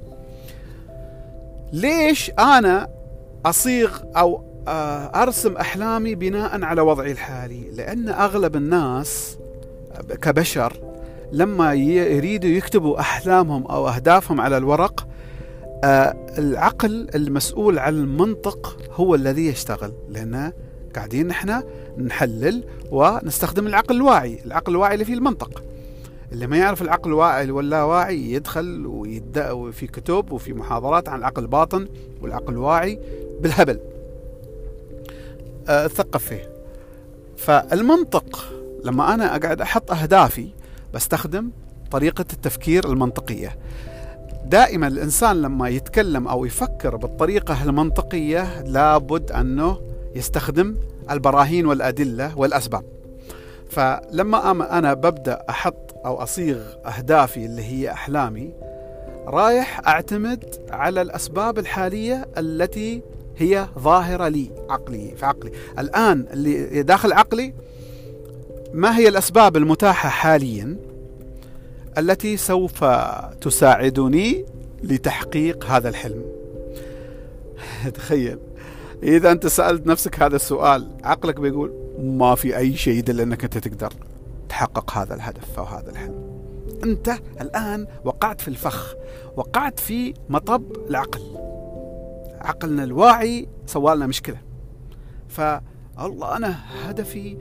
ليش 1.73 2.31
أنا 2.39 2.89
أصيغ 3.45 3.99
أو 4.17 4.55
آه، 4.67 5.21
أرسم 5.23 5.57
أحلامي 5.57 6.15
بناء 6.15 6.63
على 6.63 6.81
وضعي 6.81 7.11
الحالي؟ 7.11 7.71
لأن 7.71 8.09
أغلب 8.09 8.55
الناس 8.55 9.37
كبشر 10.21 10.73
لما 11.31 11.73
يريدوا 11.73 12.49
يكتبوا 12.49 12.99
أحلامهم 12.99 13.65
أو 13.65 13.87
أهدافهم 13.87 14.41
على 14.41 14.57
الورق 14.57 15.07
العقل 16.37 17.07
المسؤول 17.15 17.79
عن 17.79 17.93
المنطق 17.93 18.77
هو 18.91 19.15
الذي 19.15 19.47
يشتغل. 19.47 19.93
لأنه 20.09 20.53
قاعدين 20.95 21.27
نحن 21.27 21.63
نحلل 21.97 22.63
ونستخدم 22.91 23.67
العقل 23.67 23.95
الواعي. 23.95 24.39
العقل 24.45 24.71
الواعي 24.71 24.93
اللي 24.93 25.05
فيه 25.05 25.13
المنطق. 25.13 25.63
اللي 26.31 26.47
ما 26.47 26.57
يعرف 26.57 26.81
العقل 26.81 27.09
الواعي 27.09 27.51
ولا 27.51 27.83
واعي 27.83 28.31
يدخل 28.31 28.85
ويبدأ 28.85 29.71
في 29.71 29.87
كتب 29.87 30.31
وفي 30.31 30.53
محاضرات 30.53 31.09
عن 31.09 31.19
العقل 31.19 31.43
الباطن 31.43 31.87
والعقل 32.21 32.53
الواعي 32.53 32.99
بالهبل. 33.41 33.79
اتثقف 35.67 36.23
فيه. 36.23 36.49
فالمنطق 37.37 38.53
لما 38.83 39.13
أنا 39.13 39.35
أقعد 39.35 39.61
أحط 39.61 39.91
أهدافي 39.91 40.47
بستخدم 40.93 41.49
طريقة 41.91 42.25
التفكير 42.33 42.91
المنطقية. 42.91 43.57
دائما 44.45 44.87
الإنسان 44.87 45.41
لما 45.41 45.69
يتكلم 45.69 46.27
أو 46.27 46.45
يفكر 46.45 46.95
بالطريقة 46.95 47.63
المنطقية 47.63 48.61
لابد 48.61 49.31
أنه 49.31 49.77
يستخدم 50.15 50.75
البراهين 51.11 51.65
والأدلة 51.65 52.37
والأسباب. 52.37 52.83
فلما 53.69 54.77
أنا 54.77 54.93
ببدأ 54.93 55.43
أحط 55.49 55.95
أو 56.05 56.23
أصيغ 56.23 56.57
أهدافي 56.85 57.45
اللي 57.45 57.63
هي 57.63 57.91
أحلامي 57.91 58.53
رايح 59.27 59.87
أعتمد 59.87 60.55
على 60.69 61.01
الأسباب 61.01 61.59
الحالية 61.59 62.27
التي 62.37 63.01
هي 63.37 63.67
ظاهرة 63.79 64.27
لي 64.27 64.51
عقلي 64.69 65.13
في 65.17 65.25
عقلي. 65.25 65.51
الآن 65.79 66.25
اللي 66.33 66.83
داخل 66.83 67.13
عقلي 67.13 67.53
ما 68.73 68.97
هي 68.97 69.07
الأسباب 69.07 69.57
المتاحة 69.57 70.09
حاليا؟ 70.09 70.77
التي 71.97 72.37
سوف 72.37 72.83
تساعدني 73.41 74.45
لتحقيق 74.83 75.65
هذا 75.65 75.89
الحلم. 75.89 76.23
تخيل. 77.95 78.39
إذا 79.03 79.31
أنت 79.31 79.47
سألت 79.47 79.87
نفسك 79.87 80.23
هذا 80.23 80.35
السؤال 80.35 80.87
عقلك 81.03 81.39
بيقول 81.39 81.73
ما 81.99 82.35
في 82.35 82.57
أي 82.57 82.75
شيء 82.75 82.93
يدل 82.93 83.21
أنك 83.21 83.43
أنت 83.43 83.57
تقدر 83.57 83.93
تحقق 84.49 84.97
هذا 84.97 85.15
الهدف 85.15 85.59
أو 85.59 85.63
هذا 85.63 85.91
الحلم. 85.91 86.35
أنت 86.83 87.15
الآن 87.41 87.87
وقعت 88.03 88.41
في 88.41 88.47
الفخ 88.47 88.95
وقعت 89.35 89.79
في 89.79 90.13
مطب 90.29 90.63
العقل. 90.89 91.21
عقلنا 92.41 92.83
الواعي 92.83 93.47
سوالنا 93.65 94.07
مشكلة. 94.07 94.37
ف 95.27 95.41
الله 95.99 96.37
أنا 96.37 96.59
هدفي 96.83 97.37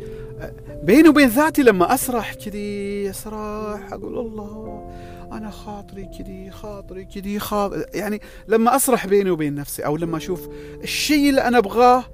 بيني 0.82 1.08
وبين 1.08 1.28
ذاتي 1.28 1.62
لما 1.62 1.94
أسرح 1.94 2.34
كذي 2.34 3.10
أسرح 3.10 3.92
أقول 3.92 4.18
الله 4.18 4.90
أنا 5.32 5.50
خاطري 5.50 6.08
كذي 6.18 6.50
خاطري 6.50 7.04
كذي 7.04 7.38
خاطري 7.38 7.84
يعني 7.94 8.20
لما 8.48 8.76
أسرح 8.76 9.06
بيني 9.06 9.30
وبين 9.30 9.54
نفسي 9.54 9.86
أو 9.86 9.96
لما 9.96 10.16
أشوف 10.16 10.48
الشيء 10.82 11.30
اللي 11.30 11.40
أنا 11.40 11.58
أبغاه 11.58 12.04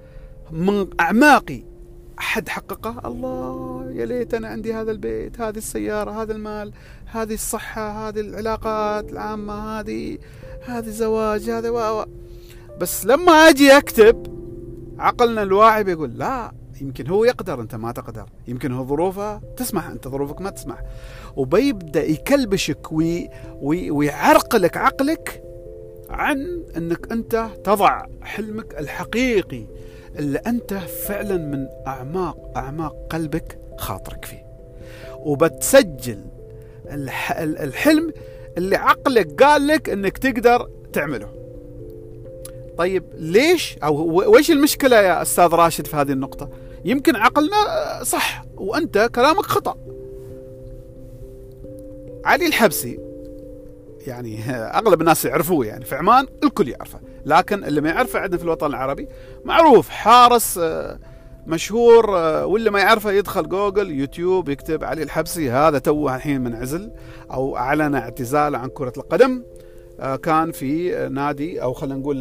من 0.50 0.86
أعماقي 1.00 1.62
أحد 2.18 2.48
حققه؟ 2.48 3.08
الله 3.08 3.90
يا 3.94 4.06
ليت 4.06 4.34
أنا 4.34 4.48
عندي 4.48 4.74
هذا 4.74 4.90
البيت 4.90 5.40
هذه 5.40 5.56
السيارة 5.56 6.22
هذا 6.22 6.32
المال 6.32 6.72
هذه 7.06 7.34
الصحة 7.34 8.08
هذه 8.08 8.20
العلاقات 8.20 9.12
العامة 9.12 9.80
هذه 9.80 10.18
هذه 10.64 10.86
الزواج 10.86 11.50
هذا 11.50 11.70
و 11.70 12.06
بس 12.80 13.06
لما 13.06 13.32
أجي 13.32 13.76
أكتب 13.76 14.39
عقلنا 15.00 15.42
الواعي 15.42 15.84
بيقول 15.84 16.18
لا 16.18 16.52
يمكن 16.80 17.06
هو 17.06 17.24
يقدر 17.24 17.60
أنت 17.60 17.74
ما 17.74 17.92
تقدر. 17.92 18.26
يمكن 18.48 18.72
هو 18.72 18.84
ظروفه 18.86 19.40
تسمح 19.56 19.86
أنت 19.86 20.08
ظروفك 20.08 20.40
ما 20.40 20.50
تسمح. 20.50 20.82
وبيبدأ 21.36 22.04
يكلبشك 22.04 22.92
وي 22.92 23.30
وي 23.62 23.90
ويعرقلك 23.90 24.76
عقلك 24.76 25.42
عن 26.10 26.64
أنك 26.76 27.12
أنت 27.12 27.48
تضع 27.64 28.06
حلمك 28.22 28.78
الحقيقي 28.78 29.66
اللي 30.18 30.38
أنت 30.38 30.74
فعلا 30.74 31.36
من 31.36 31.66
أعماق 31.86 32.52
أعماق 32.56 33.06
قلبك 33.10 33.58
خاطرك 33.78 34.24
فيه. 34.24 34.46
وبتسجل 35.16 36.24
الحلم 37.40 38.12
اللي 38.58 38.76
عقلك 38.76 39.42
قال 39.42 39.66
لك 39.66 39.90
أنك 39.90 40.18
تقدر 40.18 40.70
تعمله. 40.92 41.39
طيب 42.80 43.04
ليش 43.14 43.78
أو 43.84 44.22
ويش 44.32 44.50
المشكلة 44.50 44.96
يا 44.96 45.22
أستاذ 45.22 45.46
راشد 45.46 45.86
في 45.86 45.96
هذه 45.96 46.12
النقطة؟ 46.12 46.48
يمكن 46.84 47.16
عقلنا 47.16 47.56
صح 48.02 48.44
وأنت 48.56 49.10
كلامك 49.14 49.42
خطأ. 49.42 49.76
علي 52.24 52.46
الحبسي 52.46 52.98
يعني 54.06 54.50
أغلب 54.50 55.00
الناس 55.00 55.24
يعرفوه 55.24 55.66
يعني 55.66 55.84
في 55.84 55.94
عمان 55.94 56.26
الكل 56.44 56.68
يعرفه 56.68 57.00
لكن 57.26 57.64
اللي 57.64 57.80
ما 57.80 57.88
يعرفه 57.88 58.18
عندنا 58.18 58.38
في 58.38 58.44
الوطن 58.44 58.66
العربي 58.66 59.08
معروف 59.44 59.88
حارس 59.88 60.58
آه، 60.58 60.98
مشهور 61.46 62.18
آه، 62.18 62.46
واللي 62.46 62.70
ما 62.70 62.80
يعرفه 62.80 63.12
يدخل 63.12 63.48
جوجل 63.48 63.90
يوتيوب 63.90 64.48
يكتب 64.48 64.84
علي 64.84 65.02
الحبسي 65.02 65.50
هذا 65.50 65.78
توه 65.78 66.16
الحين 66.16 66.40
منعزل 66.40 66.92
أو 67.30 67.56
أعلن 67.56 67.94
اعتزاله 67.94 68.58
عن 68.58 68.68
كرة 68.68 68.92
القدم. 68.96 69.42
آه، 69.42 69.59
كان 70.22 70.52
في 70.52 71.08
نادي 71.08 71.62
أو 71.62 71.72
خلينا 71.72 72.00
نقول 72.00 72.16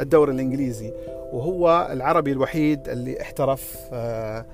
الدوري 0.00 0.32
الإنجليزي 0.32 0.92
وهو 1.32 1.88
العربي 1.90 2.32
الوحيد 2.32 2.88
اللي 2.88 3.20
احترف 3.20 3.76
ال 3.92 4.44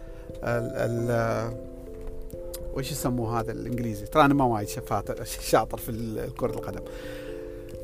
ال 0.44 1.70
وش 2.74 2.92
يسموه 2.92 3.40
هذا 3.40 3.52
الإنجليزي؟ 3.52 4.06
ترى 4.06 4.24
أنا 4.24 4.34
ما 4.34 4.44
وايد 4.44 4.68
شاطر 5.40 5.76
في 5.76 5.92
كره 6.38 6.50
القدم. 6.50 6.80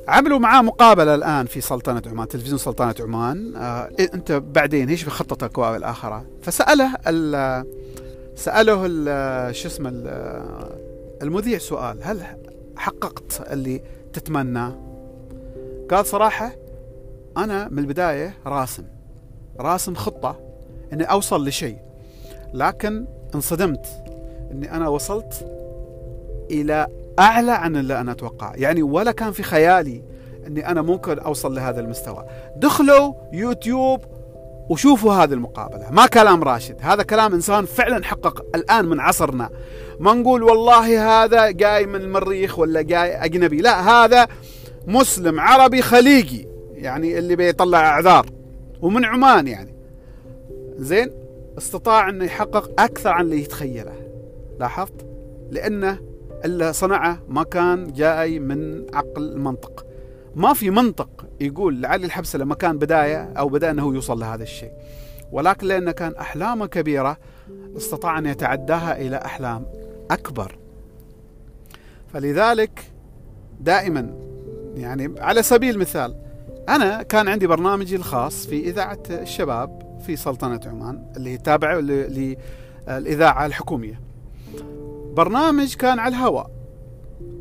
عملوا 0.08 0.38
معاه 0.38 0.62
مقابلة 0.62 1.14
الآن 1.14 1.46
في 1.46 1.60
سلطنة 1.60 2.02
عمان 2.06 2.28
تلفزيون 2.28 2.58
سلطنة 2.58 2.94
عمان. 3.00 3.56
آه 3.56 3.90
أنت 4.14 4.32
بعدين 4.32 4.88
إيش 4.88 5.04
بخطتك 5.04 5.58
والاخره 5.58 6.24
فسأله 6.42 6.92
سأله 8.36 8.82
شو 9.52 9.68
اسمه 9.68 9.90
المذيع 11.22 11.58
سؤال 11.58 11.98
هل 12.02 12.22
حققت 12.76 13.52
اللي 13.52 13.82
تتمناه 14.16 14.74
قال 15.90 16.06
صراحة 16.06 16.52
أنا 17.36 17.68
من 17.68 17.78
البداية 17.78 18.34
راسم. 18.46 18.84
راسم 19.60 19.94
خطة 19.94 20.40
إني 20.92 21.04
أوصل 21.04 21.48
لشيء. 21.48 21.78
لكن 22.54 23.06
انصدمت 23.34 23.86
إني 24.50 24.72
أنا 24.72 24.88
وصلت 24.88 25.46
إلى 26.50 26.86
أعلى 27.18 27.52
عن 27.52 27.76
اللي 27.76 28.00
أنا 28.00 28.12
أتوقع. 28.12 28.52
يعني 28.54 28.82
ولا 28.82 29.12
كان 29.12 29.32
في 29.32 29.42
خيالي 29.42 30.02
إني 30.46 30.68
أنا 30.68 30.82
ممكن 30.82 31.18
أوصل 31.18 31.54
لهذا 31.54 31.80
المستوى. 31.80 32.24
دخلوا 32.56 33.14
يوتيوب 33.32 34.00
وشوفوا 34.70 35.12
هذه 35.12 35.32
المقابلة. 35.32 35.90
ما 35.90 36.06
كلام 36.06 36.44
راشد 36.44 36.76
هذا 36.80 37.02
كلام 37.02 37.34
إنسان 37.34 37.64
فعلا 37.64 38.04
حقق 38.04 38.44
الآن 38.54 38.84
من 38.84 39.00
عصرنا. 39.00 39.50
ما 40.00 40.14
نقول 40.14 40.42
والله 40.42 41.24
هذا 41.24 41.50
جاي 41.50 41.86
من 41.86 42.00
المريخ 42.00 42.58
ولا 42.58 42.82
جاي 42.82 43.24
أجنبي 43.24 43.56
لا 43.56 43.80
هذا 43.88 44.26
مسلم 44.86 45.40
عربي 45.40 45.82
خليجي 45.82 46.48
يعني 46.72 47.18
اللي 47.18 47.36
بيطلع 47.36 47.88
أعذار 47.88 48.26
ومن 48.82 49.04
عمان 49.04 49.48
يعني. 49.48 49.74
زين 50.76 51.10
استطاع 51.58 52.08
أنه 52.08 52.24
يحقق 52.24 52.80
أكثر 52.80 53.10
عن 53.10 53.24
اللي 53.24 53.42
يتخيله. 53.42 53.92
لاحظت؟ 54.60 55.06
لأنه 55.50 55.98
اللي 56.44 56.72
صنعه 56.72 57.18
ما 57.28 57.42
كان 57.42 57.92
جاي 57.92 58.38
من 58.38 58.86
عقل 58.94 59.22
المنطق. 59.22 59.85
ما 60.36 60.52
في 60.52 60.70
منطق 60.70 61.26
يقول 61.40 61.82
لعلي 61.82 62.06
الحبسة 62.06 62.38
لما 62.38 62.54
كان 62.54 62.78
بداية 62.78 63.32
أو 63.38 63.48
بدأ 63.48 63.70
أنه 63.70 63.94
يوصل 63.94 64.20
لهذا 64.20 64.42
الشيء. 64.42 64.72
ولكن 65.32 65.66
لأنه 65.66 65.92
كان 65.92 66.14
أحلامه 66.14 66.66
كبيرة 66.66 67.18
استطاع 67.76 68.18
أن 68.18 68.26
يتعداها 68.26 69.00
إلى 69.00 69.16
أحلام 69.16 69.66
أكبر. 70.10 70.58
فلذلك 72.12 72.80
دائما 73.60 74.14
يعني 74.74 75.14
على 75.18 75.42
سبيل 75.42 75.74
المثال 75.74 76.16
أنا 76.68 77.02
كان 77.02 77.28
عندي 77.28 77.46
برنامجي 77.46 77.96
الخاص 77.96 78.46
في 78.46 78.60
إذاعة 78.60 79.02
الشباب 79.10 79.98
في 80.06 80.16
سلطنة 80.16 80.60
عمان 80.66 81.12
اللي 81.16 81.38
تابعه 81.38 81.78
للإذاعة 81.78 83.46
الحكومية. 83.46 84.00
برنامج 85.16 85.74
كان 85.74 85.98
على 85.98 86.16
الهواء 86.16 86.50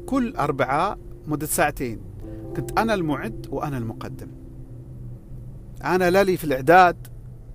كل 0.06 0.36
أربعاء 0.36 0.98
مدة 1.28 1.46
ساعتين. 1.46 2.15
كنت 2.56 2.80
أنا 2.80 2.94
المعد 2.94 3.48
وأنا 3.52 3.78
المقدم. 3.78 4.28
أنا 5.84 6.10
لا 6.10 6.24
لي 6.24 6.38
في 6.38 6.44
الإعداد 6.44 7.08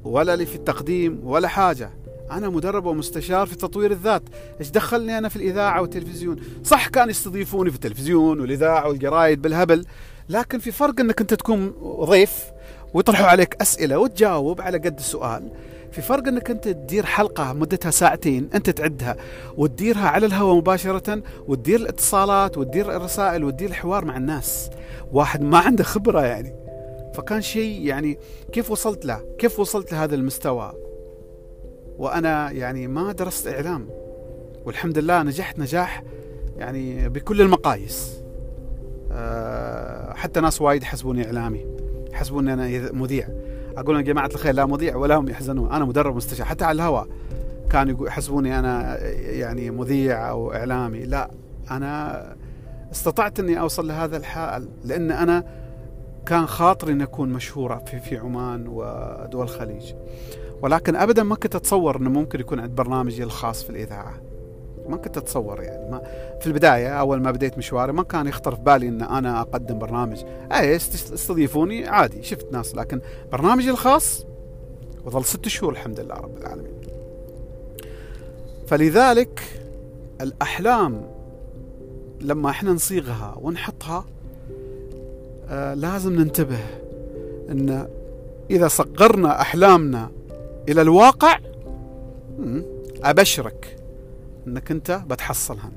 ولا 0.04 0.36
لي 0.36 0.46
في 0.46 0.54
التقديم 0.54 1.20
ولا 1.24 1.48
حاجة. 1.48 1.90
أنا 2.30 2.48
مدرب 2.48 2.86
ومستشار 2.86 3.46
في 3.46 3.56
تطوير 3.56 3.90
الذات. 3.90 4.22
إيش 4.60 4.70
دخلني 4.70 5.18
أنا 5.18 5.28
في 5.28 5.36
الإذاعة 5.36 5.80
والتلفزيون؟ 5.80 6.36
صح 6.64 6.88
كان 6.88 7.10
يستضيفوني 7.10 7.70
في 7.70 7.76
التلفزيون 7.76 8.40
والإذاعة 8.40 8.88
والجرايد 8.88 9.42
بالهبل 9.42 9.84
لكن 10.28 10.58
في 10.58 10.72
فرق 10.72 11.00
أنك 11.00 11.20
أنت 11.20 11.34
تكون 11.34 11.72
ضيف 12.00 12.44
ويطرحوا 12.94 13.26
عليك 13.26 13.56
أسئلة 13.60 13.98
وتجاوب 13.98 14.60
على 14.60 14.78
قد 14.78 14.98
السؤال. 14.98 15.50
في 15.92 16.02
فرق 16.02 16.28
إنك 16.28 16.50
أنت 16.50 16.68
تدير 16.68 17.06
حلقة 17.06 17.52
مدتها 17.52 17.90
ساعتين 17.90 18.48
أنت 18.54 18.70
تعدها 18.70 19.16
وتديرها 19.56 20.08
على 20.08 20.26
الهواء 20.26 20.56
مباشرة 20.56 21.22
وتدير 21.48 21.80
الاتصالات 21.80 22.58
وتدير 22.58 22.96
الرسائل 22.96 23.44
وتدير 23.44 23.68
الحوار 23.68 24.04
مع 24.04 24.16
الناس. 24.16 24.70
واحد 25.12 25.42
ما 25.42 25.58
عنده 25.58 25.84
خبرة 25.84 26.20
يعني. 26.20 26.54
فكان 27.14 27.42
شيء 27.42 27.86
يعني 27.86 28.18
كيف 28.52 28.70
وصلت 28.70 29.04
له؟ 29.04 29.20
كيف 29.38 29.60
وصلت 29.60 29.92
لهذا 29.92 30.14
المستوى؟ 30.14 30.72
وأنا 31.98 32.50
يعني 32.50 32.86
ما 32.86 33.12
درست 33.12 33.48
إعلام. 33.48 33.88
والحمد 34.64 34.98
لله 34.98 35.22
نجحت 35.22 35.58
نجاح 35.58 36.02
يعني 36.56 37.08
بكل 37.08 37.40
المقاييس. 37.40 38.22
أه 39.12 40.14
حتى 40.14 40.40
ناس 40.40 40.60
وايد 40.62 40.82
يحسبوني 40.82 41.26
إعلامي 41.26 41.66
يحسبوني 42.10 42.52
أنا 42.52 42.92
مذيع. 42.92 43.28
أقول 43.80 43.96
يا 43.96 44.00
جماعة 44.00 44.26
الخير 44.26 44.54
لا 44.54 44.66
مذيع 44.66 44.96
ولا 44.96 45.16
هم 45.16 45.28
يحزنون. 45.28 45.72
أنا 45.72 45.84
مدرب 45.84 46.16
مستشار. 46.16 46.46
حتى 46.46 46.64
على 46.64 46.76
الهواء 46.76 47.06
كانوا 47.70 48.06
يحسبوني 48.06 48.58
أنا 48.58 48.98
يعني 49.14 49.70
مذيع 49.70 50.30
أو 50.30 50.52
إعلامي. 50.52 51.04
لا 51.04 51.30
أنا 51.70 52.36
استطعت 52.92 53.40
إني 53.40 53.60
أوصل 53.60 53.88
لهذا 53.88 54.16
الحال 54.16 54.68
لأن 54.84 55.10
أنا 55.10 55.44
كان 56.26 56.46
خاطري 56.46 56.92
ان 56.92 57.02
أكون 57.02 57.28
مشهورة 57.28 57.82
في 57.86 58.00
في 58.00 58.18
عمان 58.18 58.68
ودول 58.68 59.42
الخليج. 59.42 59.92
ولكن 60.62 60.96
ابدا 60.96 61.22
ما 61.22 61.34
كنت 61.34 61.54
أتصور 61.54 61.96
إنه 61.96 62.10
ممكن 62.10 62.40
يكون 62.40 62.60
عند 62.60 62.74
برنامجي 62.74 63.22
الخاص 63.22 63.62
في 63.62 63.70
الإذاعة. 63.70 64.14
ما 64.88 64.96
كنت 64.96 65.16
أتصور 65.16 65.62
يعني. 65.62 65.90
ما 65.90 66.02
في 66.40 66.46
البداية 66.46 66.88
أول 66.88 67.20
ما 67.20 67.30
بديت 67.30 67.58
مشواري 67.58 67.92
ما 67.92 68.02
كان 68.02 68.26
يخطر 68.26 68.54
في 68.54 68.62
بالي 68.62 68.88
إن 68.88 69.02
أنا 69.02 69.40
أقدم 69.40 69.78
برنامج. 69.78 70.24
اي 70.52 70.76
استضيفوني 70.76 71.88
عادي 71.88 72.22
شفت 72.22 72.52
ناس. 72.52 72.74
لكن 72.74 73.00
برنامجي 73.32 73.70
الخاص 73.70 74.26
وظل 75.04 75.24
ست 75.24 75.48
شهور 75.48 75.72
الحمد 75.72 76.00
لله 76.00 76.14
رب 76.14 76.38
العالمين. 76.38 76.72
فلذلك 78.66 79.40
الأحلام 80.20 81.10
لما 82.20 82.50
إحنا 82.50 82.72
نصيغها 82.72 83.38
ونحطها 83.40 84.04
آه 85.48 85.74
لازم 85.74 86.12
ننتبه 86.12 86.60
إن 87.50 87.88
إذا 88.50 88.68
صغرنا 88.68 89.40
أحلامنا 89.40 90.10
إلى 90.68 90.82
الواقع 90.82 91.38
أبشرك. 93.04 93.76
انك 94.46 94.70
انت 94.70 95.00
بتحصلها 95.06 95.70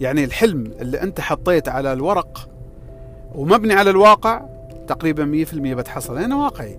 يعني 0.00 0.24
الحلم 0.24 0.72
اللي 0.80 1.02
انت 1.02 1.20
حطيت 1.20 1.68
على 1.68 1.92
الورق 1.92 2.48
ومبني 3.34 3.74
على 3.74 3.90
الواقع 3.90 4.42
تقريبا 4.86 5.24
100% 5.24 5.54
بتحصل. 5.54 6.14
لأنه 6.14 6.44
واقعي. 6.44 6.78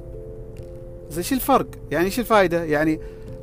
زي 1.10 1.24
شو 1.24 1.36
الفرق؟ 1.36 1.68
يعني 1.92 2.10
شو 2.10 2.22
الفائده 2.22 2.63
يعني 2.63 3.00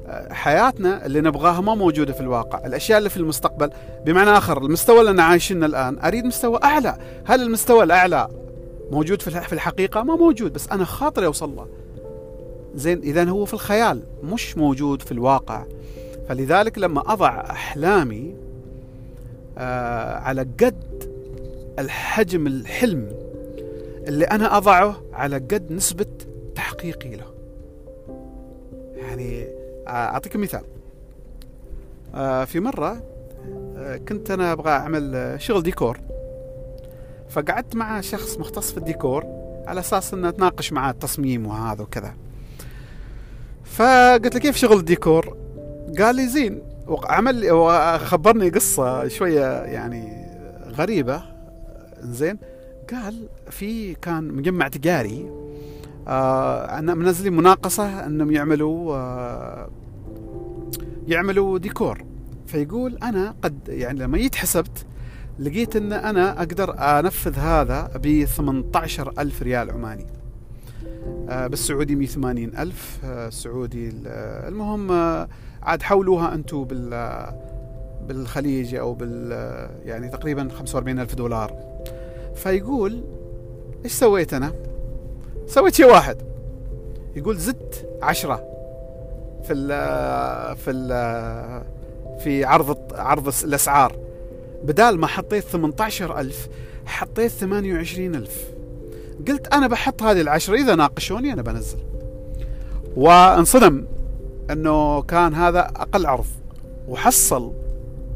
آه، 0.06 0.32
حياتنا 0.32 1.06
اللي 1.06 1.20
نبغاها 1.20 1.60
ما 1.60 1.74
موجودة 1.74 2.12
في 2.12 2.20
الواقع. 2.20 2.66
الأشياء 2.66 2.98
اللي 2.98 3.10
في 3.10 3.16
المستقبل 3.16 3.70
بمعنى 4.06 4.30
آخر 4.30 4.62
المستوى 4.62 5.00
اللي 5.00 5.10
أنا 5.10 5.22
عايشينه 5.22 5.66
الآن 5.66 5.98
أريد 5.98 6.24
مستوى 6.24 6.60
أعلى. 6.64 6.98
هل 7.24 7.42
المستوى 7.42 7.84
الأعلى 7.84 8.28
موجود 8.90 9.22
في 9.22 9.52
الحقيقة؟ 9.52 10.02
ما 10.02 10.16
موجود 10.16 10.52
بس 10.52 10.68
أنا 10.68 10.84
خاطري 10.84 11.26
أوصل 11.26 11.56
له. 11.56 11.66
زين 12.74 12.98
اذا 12.98 13.24
هو 13.24 13.44
في 13.44 13.54
الخيال 13.54 14.02
مش 14.22 14.56
موجود 14.56 15.02
في 15.02 15.12
الواقع. 15.12 15.64
فلذلك 16.28 16.78
لما 16.78 17.12
أضع 17.12 17.40
أحلامي 17.40 18.34
آه 19.58 20.18
على 20.18 20.40
قد 20.40 21.10
الحجم 21.78 22.46
الحلم 22.46 23.12
اللي 24.08 24.24
أنا 24.24 24.56
أضعه 24.56 25.02
على 25.12 25.36
قد 25.36 25.72
نسبة 25.72 26.06
تحقيقي 26.54 27.16
له. 27.16 27.34
يعني 28.96 29.44
آه، 29.86 29.90
أعطيك 29.90 30.36
مثال. 30.36 30.64
آه 32.14 32.44
في 32.44 32.60
مرة 32.60 33.02
كنت 34.08 34.30
أنا 34.30 34.52
أبغى 34.52 34.70
أعمل 34.70 35.34
شغل 35.38 35.62
ديكور. 35.62 36.00
فقعدت 37.28 37.76
مع 37.76 38.00
شخص 38.00 38.38
مختص 38.38 38.72
في 38.72 38.78
الديكور 38.78 39.24
على 39.66 39.80
أساس 39.80 40.14
أن 40.14 40.24
أتناقش 40.24 40.72
معاه 40.72 40.90
التصميم 40.90 41.46
وهذا 41.46 41.82
وكذا. 41.82 42.14
فقلت 43.64 44.34
له 44.34 44.40
كيف 44.40 44.56
شغل 44.56 44.78
الديكور؟ 44.78 45.43
قال 45.98 46.16
لي 46.16 46.28
زين 46.28 46.62
وعمل 46.86 47.50
وخبرني 47.50 48.48
قصة 48.48 49.08
شوية 49.08 49.62
يعني 49.62 50.26
غريبة. 50.68 51.22
زين 52.00 52.38
قال 52.92 53.28
في 53.50 53.94
كان 53.94 54.24
مجمع 54.24 54.68
تجاري 54.68 55.30
آه 56.08 56.80
منزلين 56.80 57.32
مناقصة 57.36 58.06
أنهم 58.06 58.30
يعملوا 58.30 58.96
آه 58.96 59.68
يعملوا 61.08 61.58
ديكور. 61.58 62.04
فيقول 62.46 62.98
أنا 63.02 63.34
قد 63.42 63.58
يعني 63.68 63.98
لما 63.98 64.18
يتحسبت 64.18 64.86
لقيت 65.38 65.76
إن 65.76 65.92
أنا 65.92 66.38
أقدر 66.38 66.74
أنفذ 66.78 67.38
هذا 67.38 67.90
ب 68.02 68.24
18 68.24 69.12
ألف 69.18 69.42
ريال 69.42 69.70
عماني. 69.70 70.06
بالسعودي 71.28 71.94
180 71.94 72.56
ألف. 72.58 72.98
آه، 73.04 73.30
سعودي 73.30 73.92
آه، 74.06 74.48
المهم 74.48 74.92
عاد 75.62 75.82
حولوها 75.82 76.34
أنتم 76.34 76.64
بال 76.64 77.26
بالخليج 78.08 78.74
أو 78.74 78.94
بال 78.94 79.32
يعني 79.84 80.08
تقريبا 80.08 80.48
45 80.48 80.98
ألف 80.98 81.14
دولار. 81.14 81.56
فيقول 82.34 83.04
إيش 83.84 83.92
سويت 83.92 84.34
أنا؟ 84.34 84.52
سويت 85.46 85.74
شيء 85.74 85.86
واحد. 85.86 86.16
يقول 87.16 87.36
زدت 87.36 87.98
عشرة 88.02 88.36
في 89.42 89.52
ال 89.52 89.68
في 90.56 90.70
ال 90.70 90.88
في 92.18 92.44
عرض 92.44 92.78
عرض 92.94 93.32
الأسعار. 93.44 93.96
بدال 94.64 94.98
ما 94.98 95.06
حطيت 95.06 95.44
18000 95.44 96.48
حطيت 96.86 97.30
28000 97.30 98.54
قلت 99.28 99.54
أنا 99.54 99.66
بحط 99.66 100.02
هذه 100.02 100.20
العشرة 100.20 100.54
إذا 100.54 100.74
ناقشوني 100.74 101.32
أنا 101.32 101.42
بنزل. 101.42 101.78
وانصدم 102.96 103.84
إنه 104.50 105.02
كان 105.02 105.34
هذا 105.34 105.60
أقل 105.60 106.06
عرض. 106.06 106.26
وحصل 106.88 107.52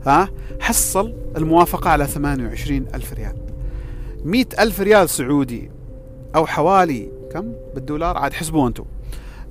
ها 0.06 0.28
حصل 0.60 1.14
الموافقة 1.36 1.90
على 1.90 2.06
28 2.06 2.86
ألف 2.94 3.12
ريال. 3.12 3.36
100 4.24 4.44
ألف 4.58 4.80
ريال 4.80 5.08
سعودي 5.08 5.70
أو 6.36 6.46
حوالي 6.46 7.10
كم؟ 7.32 7.52
بالدولار؟ 7.74 8.18
عاد 8.18 8.32
حسبوا 8.32 8.68
أنتم. 8.68 8.84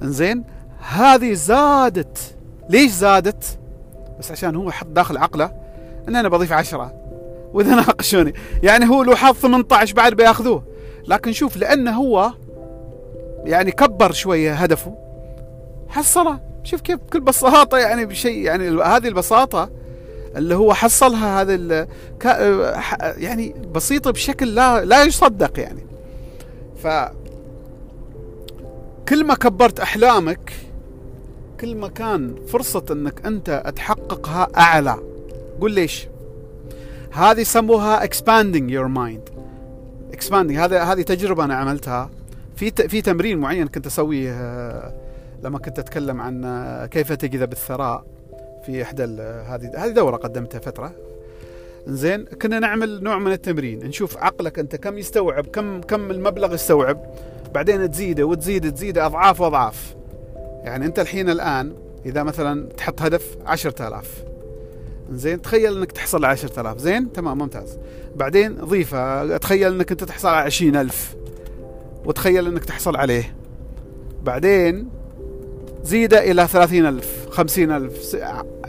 إنزين 0.02 0.44
هذه 0.80 1.34
زادت. 1.34 2.36
ليش 2.70 2.92
زادت؟ 2.92 3.60
بس 4.20 4.32
عشان 4.32 4.56
هو 4.56 4.72
حط 4.72 4.88
داخل 4.88 5.18
عقله 5.18 5.52
إن 6.08 6.16
أنا 6.16 6.30
بضيف 6.30 6.54
عشرة. 6.54 6.94
وإذا 7.54 7.76
ناقشوني. 7.76 8.34
يعني 8.64 8.90
هو 8.90 9.04
لو 9.04 9.16
حط 9.16 9.36
18 9.36 9.96
بعد 9.96 10.14
بياخذوه. 10.14 10.64
لكن 11.08 11.32
شوف 11.32 11.58
لأنه 11.58 11.92
هو 11.92 12.34
يعني 13.44 13.72
كبر 13.72 14.12
شوية 14.12 14.54
هدفه. 14.54 14.98
حصله. 15.90 16.40
شوف 16.64 16.82
كيف 16.82 17.00
بكل 17.00 17.20
بساطة 17.20 17.78
يعني 17.78 18.06
بشيء 18.06 18.38
يعني 18.38 18.70
هذه 18.84 19.08
البساطة 19.08 19.70
اللي 20.36 20.56
هو 20.56 20.74
حصلها 20.74 21.42
هذا 21.42 21.88
يعني 23.18 23.56
بسيطة 23.74 24.12
بشكل 24.12 24.56
لا 24.56 24.86
لا 24.86 25.04
يصدق 25.04 25.60
يعني. 25.60 25.86
ف 26.84 26.88
كل 29.10 29.24
ما 29.24 29.36
كبرت 29.36 29.80
أحلامك 29.80 30.54
كل 31.60 31.76
ما 31.76 31.88
كان 31.88 32.36
فرصة 32.48 32.86
إنك 32.92 33.26
أنت 33.26 33.74
تحققها 33.76 34.48
أعلى. 34.58 34.98
قول 35.62 35.72
ليش؟ 35.72 36.08
هذه 37.12 37.40
يسموها 37.40 38.06
expanding 38.06 38.70
your 38.70 38.88
mind. 38.98 39.37
Expanding. 40.18 40.58
هذا 40.58 40.84
هذه 40.84 41.02
تجربة 41.02 41.44
أنا 41.44 41.56
عملتها. 41.56 42.10
في 42.56 42.72
في 42.72 43.02
تمرين 43.02 43.38
معين 43.38 43.68
كنت 43.68 43.86
أسويه 43.86 44.32
آه، 44.32 44.94
لما 45.44 45.60
كنت 45.60 45.80
أتكلم 45.80 46.22
عن 46.22 46.46
آه، 46.46 46.86
كيف 46.86 47.14
تجذب 47.14 47.52
الثراء 47.52 48.06
في 48.66 48.84
إحدى 48.84 49.04
هذه 49.04 49.72
هذه 49.78 49.90
دورة 49.90 50.18
قدمتها 50.18 50.60
فترة. 50.60 50.92
زين 51.88 52.26
كنا 52.26 52.60
نعمل 52.60 53.04
نوع 53.04 53.20
من 53.20 53.32
التمرين. 53.32 53.86
نشوف 53.86 54.18
عقلك 54.18 54.60
أنت 54.60 54.76
كم 54.76 54.98
يستوعب 54.98 55.46
كم 55.46 55.82
كم 55.82 56.12
المبلغ 56.12 56.54
يستوعب. 56.54 57.00
بعدين 57.54 57.92
تزيده 57.92 58.24
وتزيد 58.24 58.74
تزيده 58.74 59.06
أضعاف 59.06 59.42
وأضعاف. 59.42 59.96
يعني 60.64 60.86
أنت 60.86 61.00
الحين 61.00 61.30
الآن 61.30 61.74
إذا 62.06 62.24
مثلا 62.24 62.70
تحط 62.78 63.02
هدف 63.02 63.38
10000 63.46 64.24
زين 65.12 65.42
تخيل 65.42 65.78
إنك 65.78 65.92
تحصل 65.92 66.26
على 66.26 66.34
10000 66.34 66.78
زين 66.78 67.12
تمام 67.12 67.38
ممتاز. 67.38 67.78
بعدين 68.16 68.56
ضيفة 68.56 69.38
تخيل 69.38 69.74
إنك 69.74 69.92
أنت 69.92 70.04
تحصل 70.04 70.28
على 70.28 70.46
20000 70.46 71.16
وتخيل 72.06 72.48
إنك 72.48 72.66
تحصل 72.66 72.96
عليه. 72.96 73.36
بعدين 74.24 74.90
زيده 75.84 76.32
إلى 76.32 76.48
30000 76.48 77.30
50000 77.32 78.16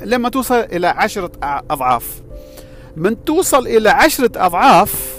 لما 0.05 0.29
توصل 0.29 0.55
إلى 0.55 0.87
عشرة 0.87 1.31
أضعاف. 1.71 2.23
من 2.97 3.25
توصل 3.25 3.67
إلى 3.67 3.89
عشرة 3.89 4.31
أضعاف 4.37 5.19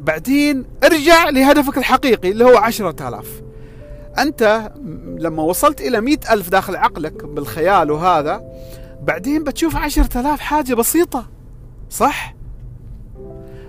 بعدين 0.00 0.64
ارجع 0.84 1.28
لهدفك 1.28 1.78
الحقيقي 1.78 2.30
اللي 2.30 2.44
هو 2.44 2.56
عشرة 2.56 3.08
آلاف. 3.08 3.42
أنت 4.18 4.72
لما 5.18 5.42
وصلت 5.42 5.80
إلى 5.80 6.00
مئة 6.00 6.32
ألف 6.32 6.48
داخل 6.48 6.76
عقلك 6.76 7.24
بالخيال 7.24 7.90
وهذا 7.90 8.42
بعدين 9.02 9.44
بتشوف 9.44 9.76
عشرة 9.76 10.20
آلاف 10.20 10.40
حاجة 10.40 10.74
بسيطة 10.74 11.28
صح؟ 11.90 12.34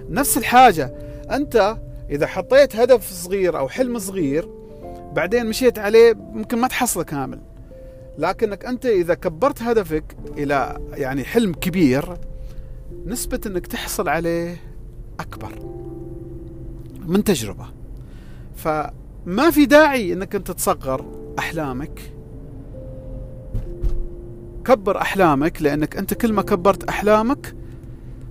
نفس 0.09 0.37
الحاجة 0.37 0.93
أنت 1.31 1.77
إذا 2.09 2.27
حطيت 2.27 2.75
هدف 2.75 3.11
صغير 3.11 3.57
أو 3.57 3.69
حلم 3.69 3.99
صغير 3.99 4.49
بعدين 5.13 5.45
مشيت 5.45 5.79
عليه 5.79 6.13
ممكن 6.13 6.57
ما 6.57 6.67
تحصله 6.67 7.03
كامل. 7.03 7.41
لكنك 8.17 8.65
أنت 8.65 8.85
إذا 8.85 9.13
كبرت 9.13 9.61
هدفك 9.61 10.03
إلى 10.37 10.77
يعني 10.93 11.23
حلم 11.23 11.53
كبير 11.53 12.17
نسبة 13.05 13.41
أنك 13.45 13.67
تحصل 13.67 14.09
عليه 14.09 14.57
أكبر 15.19 15.51
من 17.05 17.23
تجربة. 17.23 17.65
فما 18.55 19.51
في 19.51 19.65
داعي 19.65 20.13
أنك 20.13 20.35
أنت 20.35 20.51
تصغر 20.51 21.05
أحلامك. 21.39 22.13
كبر 24.69 25.01
أحلامك 25.01 25.61
لأنك 25.61 25.97
أنت 25.97 26.13
كل 26.13 26.33
ما 26.33 26.41
كبرت 26.41 26.83
أحلامك 26.83 27.55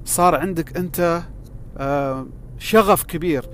صار 0.05 0.35
عندك 0.35 0.77
أنت 0.77 1.23
آه، 1.79 2.27
شغف 2.59 3.03
كبير. 3.03 3.45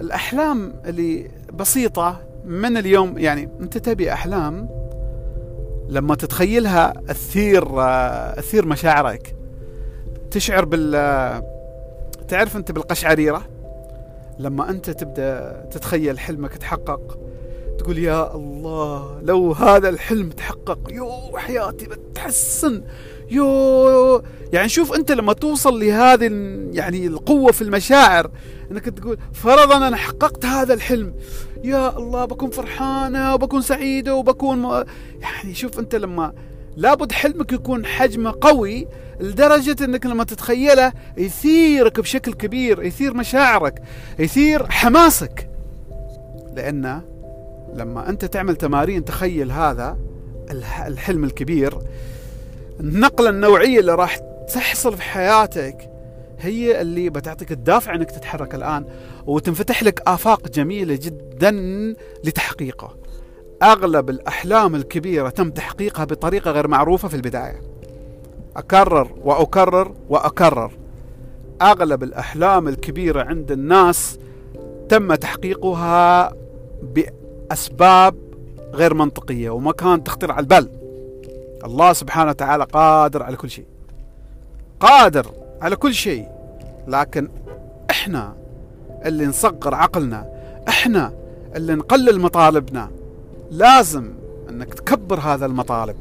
الأحلام 0.00 0.72
اللي 0.86 1.30
بسيطة 1.52 2.20
من 2.44 2.76
اليوم 2.76 3.18
يعني 3.18 3.48
أنت 3.60 3.78
تبي 3.78 4.12
أحلام 4.12 4.68
لما 5.88 6.14
تتخيلها 6.14 6.92
تثير 7.08 7.80
آه، 7.80 8.34
تثير 8.34 8.66
مشاعرك. 8.66 9.36
تشعر 10.30 10.64
بال 10.64 10.94
آه، 10.94 11.42
تعرف 12.28 12.56
أنت 12.56 12.72
بالقشعريرة؟ 12.72 13.42
لما 14.38 14.70
أنت 14.70 14.90
تبدأ 14.90 15.60
تتخيل 15.70 16.18
حلمك 16.18 16.56
تحقق 16.56 17.18
تقول 17.80 17.98
يا 17.98 18.34
الله 18.34 19.20
لو 19.22 19.52
هذا 19.52 19.88
الحلم 19.88 20.30
تحقق 20.30 20.78
يو 20.90 21.38
حياتي 21.38 21.86
بتحسن 21.86 22.82
يو 23.30 24.22
يعني 24.52 24.68
شوف 24.68 24.92
أنت 24.92 25.12
لما 25.12 25.32
توصل 25.32 25.80
لهذه 25.80 26.30
يعني 26.72 27.06
القوة 27.06 27.52
في 27.52 27.62
المشاعر 27.62 28.30
إنك 28.70 28.84
تقول 28.84 29.18
فرضا 29.32 29.88
أنا 29.88 29.96
حققت 29.96 30.44
هذا 30.44 30.74
الحلم 30.74 31.14
يا 31.64 31.98
الله 31.98 32.24
بكون 32.24 32.50
فرحانة 32.50 33.34
وبكون 33.34 33.62
سعيدة 33.62 34.14
وبكون 34.14 34.58
م... 34.58 34.84
يعني 35.20 35.54
شوف 35.54 35.78
أنت 35.78 35.94
لما 35.94 36.32
لابد 36.76 37.12
حلمك 37.12 37.52
يكون 37.52 37.86
حجمه 37.86 38.34
قوي 38.40 38.88
لدرجة 39.20 39.84
إنك 39.84 40.06
لما 40.06 40.24
تتخيله 40.24 40.92
يثيرك 41.16 42.00
بشكل 42.00 42.32
كبير 42.32 42.82
يثير 42.82 43.14
مشاعرك 43.14 43.82
يثير 44.18 44.70
حماسك 44.70 45.50
لأن 46.56 47.09
لما 47.74 48.08
أنت 48.08 48.24
تعمل 48.24 48.56
تمارين 48.56 49.04
تخيل 49.04 49.52
هذا 49.52 49.98
الحلم 50.86 51.24
الكبير 51.24 51.78
النقلة 52.80 53.30
النوعية 53.30 53.80
اللي 53.80 53.94
راح 53.94 54.16
تحصل 54.54 54.96
في 54.96 55.02
حياتك 55.02 55.90
هي 56.40 56.80
اللي 56.80 57.10
بتعطيك 57.10 57.52
الدافع 57.52 57.94
إنك 57.94 58.10
تتحرك 58.10 58.54
الآن 58.54 58.84
وتنفتح 59.26 59.82
لك 59.82 60.02
آفاق 60.06 60.48
جميلة 60.48 60.98
جدا 61.02 61.50
لتحقيقه. 62.24 62.96
أغلب 63.62 64.10
الأحلام 64.10 64.74
الكبيرة 64.74 65.28
تم 65.28 65.50
تحقيقها 65.50 66.04
بطريقة 66.04 66.50
غير 66.50 66.68
معروفة 66.68 67.08
في 67.08 67.16
البداية. 67.16 67.60
أكرر 68.56 69.10
وأكرر 69.24 69.94
وأكرر. 70.08 70.72
أغلب 71.62 72.02
الأحلام 72.02 72.68
الكبيرة 72.68 73.22
عند 73.22 73.52
الناس 73.52 74.18
تم 74.88 75.14
تحقيقها 75.14 76.32
أسباب 77.52 78.14
غير 78.72 78.94
منطقية 78.94 79.50
وما 79.50 79.72
كانت 79.72 80.06
تخطر 80.06 80.32
على 80.32 80.40
البال. 80.40 80.68
الله 81.64 81.92
سبحانه 81.92 82.30
وتعالى 82.30 82.64
قادر 82.64 83.22
على 83.22 83.36
كل 83.36 83.50
شيء. 83.50 83.66
قادر 84.80 85.26
على 85.60 85.76
كل 85.76 85.94
شيء. 85.94 86.26
لكن 86.88 87.28
إحنا 87.90 88.34
اللي 89.04 89.26
نصغر 89.26 89.74
عقلنا 89.74 90.28
إحنا 90.68 91.12
اللي 91.56 91.74
نقلل 91.74 92.20
مطالبنا 92.20 92.90
لازم 93.50 94.12
إنك 94.48 94.74
تكبر 94.74 95.20
هذا 95.20 95.46
المطالب. 95.46 95.96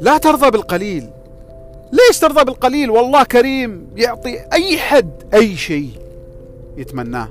لا 0.00 0.18
ترضى 0.18 0.50
بالقليل. 0.50 1.10
ليش 1.92 2.18
ترضى 2.18 2.44
بالقليل؟ 2.44 2.90
والله 2.90 3.24
كريم 3.24 3.86
يعطي 3.96 4.38
أي 4.52 4.78
حد 4.78 5.10
أي 5.34 5.56
شيء 5.56 5.90
يتمناه. 6.76 7.28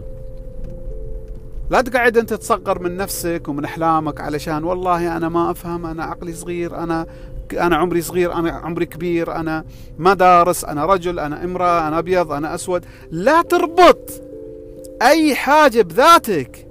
لا 1.71 1.81
تقعد 1.81 2.17
أنت 2.17 2.33
تصغر 2.33 2.79
من 2.79 2.97
نفسك 2.97 3.47
ومن 3.47 3.65
أحلامك 3.65 4.21
علشان 4.21 4.63
والله 4.63 5.17
أنا 5.17 5.29
ما 5.29 5.51
أفهم 5.51 5.85
أنا 5.85 6.03
عقلي 6.03 6.33
صغير 6.33 6.77
أنا 6.77 7.05
أنا 7.53 7.75
عمري 7.75 8.01
صغير 8.01 8.33
أنا 8.33 8.51
عمري 8.51 8.85
كبير 8.85 9.35
أنا 9.35 9.63
ما 9.99 10.13
دارس 10.13 10.65
أنا 10.65 10.85
رجل 10.85 11.19
أنا 11.19 11.43
امرأة 11.43 11.87
أنا 11.87 11.99
أبيض 11.99 12.31
أنا 12.31 12.55
أسود. 12.55 12.85
لا 13.11 13.41
تربط 13.41 14.09
أي 15.01 15.35
حاجة 15.35 15.81
بذاتك 15.81 16.67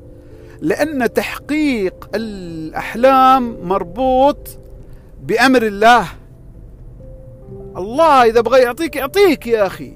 لأن 0.61 1.13
تحقيق 1.13 2.09
الأحلام 2.15 3.57
مربوط 3.63 4.49
بأمر 5.23 5.63
الله. 5.63 6.09
الله 7.77 8.25
إذا 8.25 8.41
بغى 8.41 8.61
يعطيك 8.61 8.97
يعطيك 8.97 9.47
يا 9.47 9.67
أخي. 9.67 9.93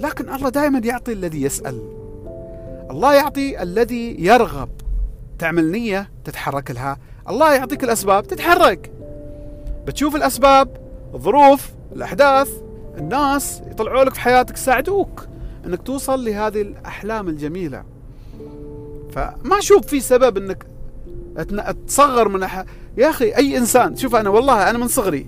لكن 0.00 0.34
الله 0.34 0.48
دائما 0.48 0.78
يعطي 0.78 1.12
الذي 1.12 1.42
يسأل. 1.42 1.99
الله 2.90 3.14
يعطي 3.14 3.62
الذي 3.62 4.16
يرغب. 4.18 4.68
تعمل 5.38 5.70
نية 5.70 6.10
تتحرك 6.24 6.70
لها. 6.70 6.98
الله 7.28 7.54
يعطيك 7.54 7.84
الأسباب 7.84 8.26
تتحرك. 8.26 8.90
بتشوف 9.86 10.16
الأسباب 10.16 10.76
الظروف 11.14 11.70
الأحداث 11.92 12.50
الناس 12.98 13.62
يطلعوا 13.70 14.04
لك 14.04 14.14
في 14.14 14.20
حياتك 14.20 14.54
يساعدوك 14.54 15.26
إنك 15.66 15.82
توصل 15.82 16.24
لهذه 16.24 16.62
الأحلام 16.62 17.28
الجميلة. 17.28 17.84
فما 19.12 19.58
أشوف 19.58 19.86
في 19.86 20.00
سبب 20.00 20.36
إنك 20.36 20.66
تصغر 21.86 22.28
من 22.28 22.42
أح... 22.42 22.64
يا 22.96 23.10
أخي 23.10 23.36
أي 23.36 23.58
إنسان 23.58 23.96
شوف 23.96 24.14
أنا 24.14 24.30
والله 24.30 24.70
أنا 24.70 24.78
من 24.78 24.88
صغري. 24.88 25.26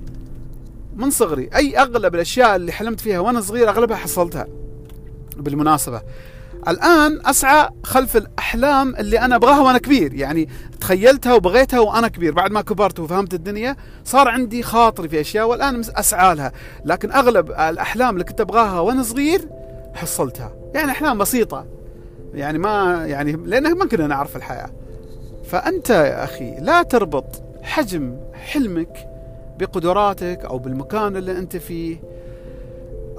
من 0.97 1.11
صغري. 1.11 1.51
أي 1.55 1.79
أغلب 1.79 2.15
الأشياء 2.15 2.57
اللي 2.57 2.73
حلمت 2.73 3.01
فيها 3.01 3.21
وأنا 3.21 3.41
صغير 3.41 3.69
أغلبها 3.69 3.97
حصلتها. 3.97 4.47
بالمناسبة 5.37 6.03
الآن 6.69 7.27
أسعى 7.27 7.69
خلف 7.85 8.17
الأحلام 8.17 8.97
اللي 8.97 9.21
أنا 9.21 9.37
أبغاها 9.37 9.61
وأنا 9.61 9.79
كبير. 9.79 10.15
يعني 10.15 10.49
تخيلتها 10.81 11.35
وبغيتها 11.35 11.81
وأنا 11.81 12.09
كبير. 12.09 12.33
بعد 12.33 12.51
ما 12.51 12.61
كبرت 12.61 13.01
وفهمت 13.01 13.35
الدنيا 13.35 13.77
صار 14.05 14.29
عندي 14.29 14.63
خاطري 14.63 15.09
في 15.09 15.21
أشياء 15.21 15.49
والآن 15.49 15.81
أسعى 15.81 16.35
لها. 16.35 16.53
لكن 16.85 17.13
أغلب 17.13 17.51
الأحلام 17.51 18.15
اللي 18.15 18.25
كنت 18.25 18.41
أبغاها 18.41 18.81
وأنا 18.81 19.03
صغير 19.03 19.49
حصلتها. 19.95 20.53
يعني 20.75 20.91
أحلام 20.91 21.19
بسيطة. 21.19 21.67
يعني 22.35 22.59
ما 22.59 23.05
يعني 23.07 23.33
لأن 23.33 23.79
ما 23.79 23.87
كنا 23.87 24.07
نعرف 24.07 24.37
الحياة. 24.37 24.71
فأنت 25.45 25.91
يا 25.91 26.25
أخي 26.25 26.57
لا 26.61 26.83
تربط 26.83 27.43
حجم 27.63 28.17
حلمك 28.35 29.09
بقدراتك 29.59 30.41
أو 30.45 30.59
بالمكان 30.59 31.17
اللي 31.17 31.39
أنت 31.39 31.57
فيه. 31.57 31.97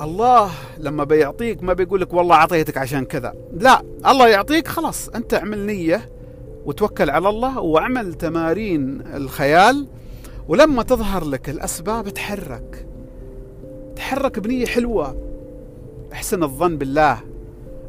الله 0.01 0.51
لما 0.77 1.03
بيعطيك 1.03 1.63
ما 1.63 1.73
بيقول 1.73 2.01
لك 2.01 2.13
والله 2.13 2.35
أعطيتك 2.35 2.77
عشان 2.77 3.05
كذا. 3.05 3.33
لا 3.53 3.81
الله 4.07 4.27
يعطيك 4.27 4.67
خلاص 4.67 5.09
أنت 5.09 5.33
اعمل 5.33 5.65
نية 5.65 6.09
وتوكل 6.65 7.09
على 7.09 7.29
الله 7.29 7.59
واعمل 7.59 8.13
تمارين 8.13 9.01
الخيال 9.15 9.87
ولما 10.47 10.83
تظهر 10.83 11.25
لك 11.25 11.49
الأسباب 11.49 12.09
تحرك. 12.09 12.87
تحرك 13.95 14.39
بنية 14.39 14.65
حلوة. 14.65 15.17
احسن 16.13 16.43
الظن 16.43 16.77
بالله. 16.77 17.17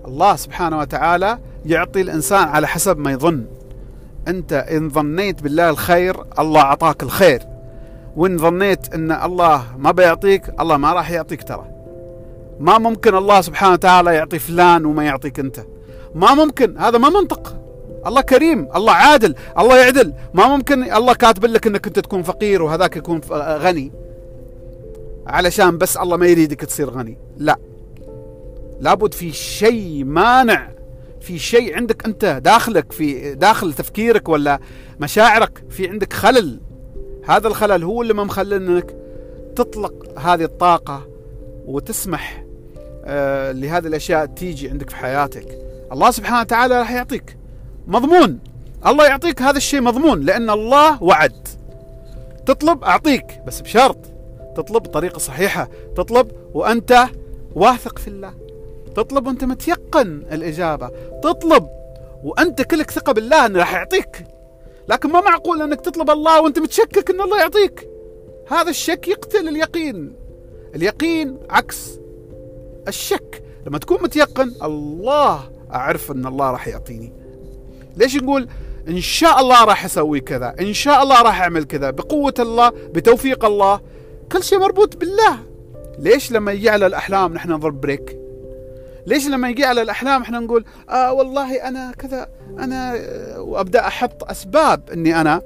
الله 0.07 0.37
سبحانه 0.37 0.79
وتعالى 0.79 1.38
يعطي 1.67 2.01
الإنسان 2.01 2.49
على 2.49 2.67
حسب 2.67 2.99
ما 2.99 3.12
يظن. 3.12 3.45
أنت 4.29 4.53
إن 4.53 4.90
ظنيت 4.90 5.43
بالله 5.43 5.71
الخير 5.71 6.17
الله 6.38 6.61
أعطاك 6.61 7.03
الخير. 7.03 7.43
وإن 8.17 8.38
ظنيت 8.38 8.95
إن 8.95 9.12
الله 9.12 9.64
ما 9.79 9.90
بيعطيك 9.90 10.61
الله 10.61 10.77
ما 10.77 10.93
راح 10.93 11.11
يعطيك 11.11 11.43
ترى. 11.43 11.74
ما 12.61 12.79
ممكن 12.79 13.14
الله 13.14 13.40
سبحانه 13.40 13.73
وتعالى 13.73 14.14
يعطي 14.14 14.38
فلان 14.38 14.87
وما 14.87 15.05
يعطيك 15.05 15.40
أنت. 15.40 15.64
ما 16.14 16.35
ممكن 16.35 16.79
هذا 16.79 16.99
ما 16.99 17.09
منطق. 17.09 17.57
الله 18.07 18.21
كريم 18.21 18.69
الله 18.77 18.93
عادل 18.93 19.35
الله 19.59 19.79
يعدل. 19.79 20.14
ما 20.35 20.49
ممكن 20.49 20.93
الله 20.93 21.14
كاتب 21.14 21.45
لك 21.45 21.67
إنك 21.67 21.87
أنت 21.87 21.99
تكون 21.99 22.23
فقير 22.23 22.62
وهذاك 22.62 22.97
يكون 22.97 23.21
غني. 23.33 23.93
علشان 25.27 25.79
بس 25.79 25.97
الله 25.97 26.17
ما 26.17 26.27
يريدك 26.27 26.61
تصير 26.61 26.90
غني. 26.90 27.19
لا. 27.37 27.57
لابد 28.81 29.14
في 29.14 29.33
شيء 29.33 30.05
مانع 30.05 30.71
في 31.21 31.38
شيء 31.38 31.77
عندك 31.77 32.05
أنت 32.07 32.40
داخلك 32.45 32.93
في 32.93 33.35
داخل 33.35 33.73
تفكيرك 33.73 34.29
ولا 34.29 34.61
مشاعرك 35.01 35.64
في 35.71 35.88
عندك 35.88 36.12
خلل. 36.12 36.61
هذا 37.25 37.49
الخلل 37.49 37.85
هو 37.85 38.03
اللي 38.03 38.14
ما 38.14 38.25
مخلي 38.25 38.57
انك 38.57 38.97
تطلق 39.57 40.19
هذه 40.19 40.45
الطاقة 40.45 41.09
وتسمح 41.67 42.44
لهذه 43.53 43.87
الأشياء 43.87 44.27
تيجي 44.27 44.71
عندك 44.71 44.90
في 44.90 44.97
حياتك. 44.97 45.59
الله 45.93 46.11
سبحانه 46.11 46.40
وتعالى 46.40 46.79
راح 46.79 46.93
يعطيك. 46.93 47.37
مضمون. 47.87 48.38
الله 48.87 49.07
يعطيك 49.07 49.43
هذا 49.43 49.57
الشيء 49.57 49.81
مضمون 49.81 50.21
لأن 50.21 50.51
الله 50.51 51.03
وعد. 51.03 51.49
تطلب 52.47 52.85
أعطيك 52.85 53.27
بس 53.47 53.61
بشرط. 53.61 53.99
تطلب 54.57 54.83
بطريقة 54.83 55.19
صحيحة. 55.19 55.69
تطلب 55.97 56.31
وأنت 56.55 57.07
واثق 57.55 57.99
في 57.99 58.09
الله. 58.09 58.35
تطلب 58.97 59.27
وأنت 59.27 59.45
متيقن 59.45 60.23
الإجابة. 60.33 60.90
تطلب 61.23 61.69
وأنت 62.25 62.62
كلك 62.62 62.90
ثقة 62.90 63.12
بالله 63.12 63.47
إنه 63.47 63.59
راح 63.59 63.75
يعطيك. 63.75 64.25
لكن 64.88 65.09
ما 65.09 65.21
معقول 65.21 65.62
إنك 65.62 65.81
تطلب 65.81 66.11
الله 66.11 66.40
وأنت 66.40 66.59
متشكك 66.59 67.11
إن 67.11 67.21
الله 67.21 67.40
يعطيك. 67.40 67.88
هذا 68.49 68.71
الشك 68.71 69.09
يقتل 69.09 69.49
اليقين. 69.49 70.17
اليقين 70.75 71.38
عكس 71.51 71.99
الشك. 72.88 73.42
لما 73.66 73.79
تكون 73.79 74.03
متيقن 74.03 74.53
الله 74.62 75.51
أعرف 75.75 76.12
إن 76.12 76.27
الله 76.27 76.51
راح 76.51 76.68
يعطيني. 76.68 77.12
ليش 77.97 78.16
نقول 78.16 78.49
إن 78.88 79.01
شاء 79.01 79.40
الله 79.40 79.64
راح 79.64 79.85
أسوي 79.85 80.20
كذا 80.20 80.55
إن 80.61 80.73
شاء 80.73 81.03
الله 81.03 81.23
راح 81.23 81.40
أعمل 81.40 81.64
كذا؟ 81.64 81.90
بقوة 81.90 82.35
الله 82.38 82.68
بتوفيق 82.68 83.44
الله. 83.44 83.81
كل 84.33 84.42
شيء 84.42 84.59
مربوط 84.59 84.97
بالله. 84.97 85.38
ليش 85.99 86.33
لما 86.33 86.53
يجي 86.53 86.70
على 86.70 86.87
الأحلام 86.87 87.35
نحن 87.35 87.53
نضرب 87.53 87.81
بريك؟ 87.81 88.18
ليش 89.07 89.29
لما 89.29 89.49
يجي 89.49 89.64
على 89.64 89.83
الأحلام 89.83 90.23
إحنا 90.23 90.38
نقول 90.38 90.64
آه 90.90 91.12
والله 91.12 91.68
أنا 91.68 91.92
كذا 91.99 92.29
أنا 92.59 92.97
آه، 92.97 93.40
وأبدأ 93.40 93.87
أحط 93.87 94.31
أسباب 94.31 94.90
إني 94.90 95.20
أنا 95.20 95.42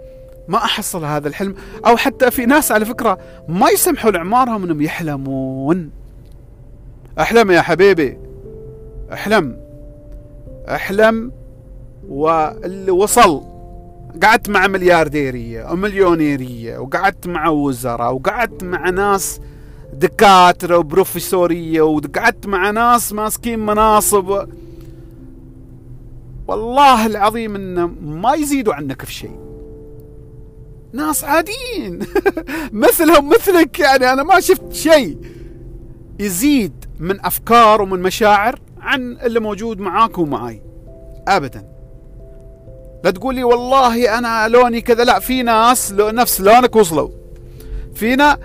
ما 0.49 0.59
أحصل 0.59 1.05
هذا 1.05 1.29
الحلم. 1.29 1.55
أو 1.87 1.97
حتى 1.97 2.31
في 2.31 2.47
ناس 2.47 2.73
على 2.73 2.85
فكرة 2.85 3.19
ما 3.49 3.71
يسمحوا 3.71 4.11
لاعمارهم 4.11 4.65
إنهم 4.65 4.83
يحلمون. 4.83 5.98
أحلم 7.21 7.51
يا 7.51 7.61
حبيبي. 7.61 8.19
أحلم. 9.13 9.57
أحلم 10.69 11.33
واللي 12.09 12.91
وصل 12.91 13.43
قعدت 14.23 14.49
مع 14.49 14.67
مليارديرية 14.67 15.73
ومليونيرية 15.73 16.79
وقعدت 16.79 17.27
مع 17.27 17.49
وزراء 17.49 18.15
وقعدت 18.15 18.65
مع 18.65 18.91
ناس 18.91 19.41
دكاترة 19.93 20.79
وبروفيسورية 20.79 21.81
وقعدت 21.81 22.47
مع 22.47 22.71
ناس 22.71 23.13
ماسكين 23.13 23.59
مناصب. 23.59 24.49
والله 26.49 27.07
العظيم 27.07 27.55
انه 27.55 27.87
ما 28.03 28.35
يزيدوا 28.35 28.75
عنك 28.75 29.05
في 29.05 29.13
شيء. 29.13 29.39
ناس 30.93 31.25
عاديين. 31.25 31.99
مثلهم 32.73 33.29
مثلك 33.29 33.81
يعني. 33.81 34.13
أنا 34.13 34.23
ما 34.23 34.41
شفت 34.41 34.73
شيء 34.73 35.17
يزيد 36.19 36.78
من 37.01 37.25
أفكار 37.25 37.83
ومن 37.83 38.03
مشاعر 38.03 38.59
عن 38.81 39.19
اللي 39.23 39.41
موجود 39.41 39.81
معاك 39.81 40.19
ومعاي. 40.19 40.63
ابدا. 41.29 41.65
لا 43.05 43.11
تقول 43.11 43.35
لي 43.35 43.45
والله 43.45 44.19
أنا 44.19 44.49
لوني 44.49 44.81
كذا 44.81 45.05
لا 45.05 45.19
في 45.19 45.43
ناس 45.43 45.93
لو 45.93 46.11
نفس 46.11 46.41
لونك 46.41 46.77
وصلوا. 46.77 47.09
فينا؟ 47.95 48.39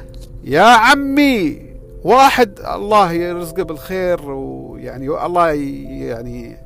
يا 0.43 0.61
عمي 0.61 1.61
واحد 2.03 2.59
الله 2.59 3.11
يرزقه 3.11 3.63
بالخير 3.63 4.31
ويعني 4.31 5.25
الله 5.25 5.49
يعني 5.49 6.57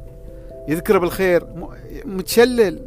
يذكره 0.68 0.98
بالخير. 0.98 1.44
متشلل. 2.06 2.82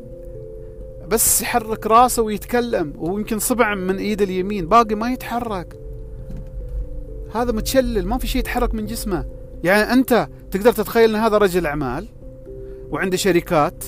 بس 1.09 1.43
يحرك 1.43 1.87
راسه 1.87 2.23
ويتكلم 2.23 2.93
ويمكن 2.99 3.39
صبع 3.39 3.75
من 3.75 3.97
ايده 3.97 4.25
اليمين 4.25 4.69
باقي 4.69 4.95
ما 4.95 5.13
يتحرك. 5.13 5.77
هذا 7.35 7.53
متشلل 7.53 8.07
ما 8.07 8.19
في 8.19 8.27
شيء 8.27 8.41
يتحرك 8.41 8.75
من 8.75 8.87
جسمه. 8.87 9.25
يعني 9.65 9.93
أنت 9.93 10.29
تقدر 10.51 10.73
تتخيل 10.73 11.17
إن 11.17 11.23
هذا 11.23 11.39
رجل 11.39 11.67
أعمال 11.67 12.09
وعنده 12.91 13.17
شركات 13.17 13.85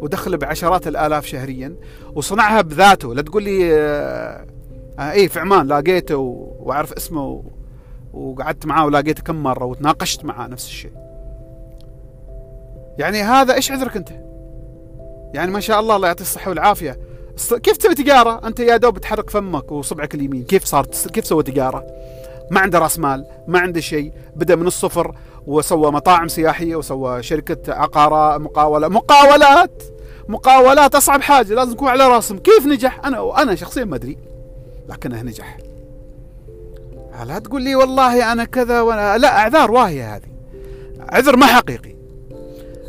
ودخل 0.00 0.36
بعشرات 0.36 0.88
الآلاف 0.88 1.26
شهريا 1.26 1.76
وصنعها 2.14 2.60
بذاته. 2.60 3.14
لا 3.14 3.22
تقول 3.22 3.42
لي 3.42 3.78
آه 3.78 4.46
آه 4.98 5.12
اي 5.12 5.28
في 5.28 5.40
عمان 5.40 5.66
لاقيته 5.66 6.16
وأعرف 6.58 6.92
اسمه 6.92 7.44
وقعدت 8.12 8.66
معاه 8.66 8.86
ولاقيته 8.86 9.22
كم 9.22 9.42
مرة 9.42 9.64
وتناقشت 9.64 10.24
معاه 10.24 10.48
نفس 10.48 10.66
الشيء. 10.66 10.92
يعني 12.98 13.22
هذا 13.22 13.54
إيش 13.54 13.72
عذرك 13.72 13.96
أنت؟ 13.96 14.10
يعني 15.34 15.50
ما 15.50 15.60
شاء 15.60 15.80
الله 15.80 15.96
الله 15.96 16.08
يعطيه 16.08 16.22
الصحة 16.22 16.48
والعافية. 16.48 16.98
كيف 17.62 17.76
تسوي 17.76 17.94
تجارة؟ 17.94 18.40
أنت 18.46 18.60
يا 18.60 18.76
دوب 18.76 18.98
تحرك 18.98 19.30
فمك 19.30 19.72
وصبعك 19.72 20.14
اليمين. 20.14 20.44
كيف 20.44 20.64
صارت 20.64 21.08
كيف 21.08 21.26
سوى 21.26 21.42
تجارة؟ 21.42 21.86
ما 22.50 22.60
عنده 22.60 22.78
رأس 22.78 22.98
مال 22.98 23.26
ما 23.46 23.58
عنده 23.58 23.80
شيء. 23.80 24.12
بدأ 24.36 24.56
من 24.56 24.66
الصفر 24.66 25.14
وسوى 25.46 25.92
مطاعم 25.92 26.28
سياحية 26.28 26.76
وسوى 26.76 27.22
شركة 27.22 27.74
عقارات 27.74 28.40
مقاولة. 28.40 28.88
مقاولات! 28.88 29.82
مقاولات 30.28 30.94
أصعب 30.94 31.22
حاجة 31.22 31.54
لازم 31.54 31.72
تكون 31.72 31.88
على 31.88 32.06
راسهم. 32.08 32.38
كيف 32.38 32.66
نجح؟ 32.66 33.00
أنا 33.04 33.42
أنا 33.42 33.54
شخصيا 33.54 33.84
ما 33.84 33.96
أدري 33.96 34.18
لكنه 34.88 35.22
نجح. 35.22 35.56
لا 37.24 37.38
تقول 37.38 37.62
لي 37.62 37.74
والله 37.74 38.32
أنا 38.32 38.44
كذا 38.44 38.80
وأنا 38.80 39.18
لا 39.18 39.38
أعذار 39.38 39.70
واهية 39.70 40.16
هذه. 40.16 40.28
عذر 41.00 41.36
ما 41.36 41.46
حقيقي. 41.46 41.94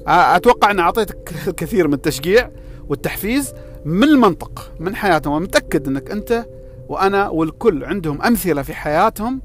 أتوقع 0.07 0.71
أن 0.71 0.79
أعطيتك 0.79 1.33
الكثير 1.47 1.87
من 1.87 1.93
التشجيع 1.93 2.49
والتحفيز. 2.89 3.53
من 3.85 4.03
المنطق 4.03 4.71
من 4.79 4.95
حياتهم 4.95 5.33
ومتاكد 5.33 5.87
إنك 5.87 6.11
أنت 6.11 6.45
وأنا 6.89 7.29
والكل 7.29 7.85
عندهم 7.85 8.21
أمثلة 8.21 8.61
في 8.61 8.73
حياتهم 8.73 9.41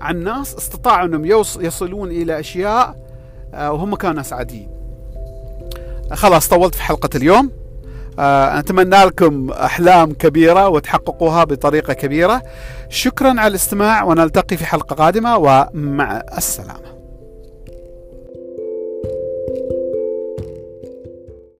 عن 0.00 0.24
ناس 0.24 0.54
استطاعوا 0.54 1.06
إنهم 1.06 1.24
يصلون 1.60 2.10
إلى 2.10 2.40
أشياء 2.40 3.06
آه، 3.54 3.72
وهم 3.72 3.94
كانوا 3.94 4.16
ناس 4.16 4.32
عاديين. 4.32 4.70
خلاص 6.12 6.48
طولت 6.48 6.74
في 6.74 6.82
حلقة 6.82 7.10
اليوم. 7.14 7.50
آه، 8.18 8.58
أتمنى 8.58 9.04
لكم 9.04 9.50
أحلام 9.50 10.12
كبيرة 10.12 10.68
وتحققوها 10.68 11.44
بطريقة 11.44 11.92
كبيرة 11.92 12.42
شكرا 12.88 13.28
على 13.28 13.46
الاستماع 13.46 14.04
ونلتقي 14.04 14.56
في 14.56 14.66
حلقة 14.66 14.94
قادمة 14.94 15.36
ومع 15.36 16.22
السلامة 16.38 16.95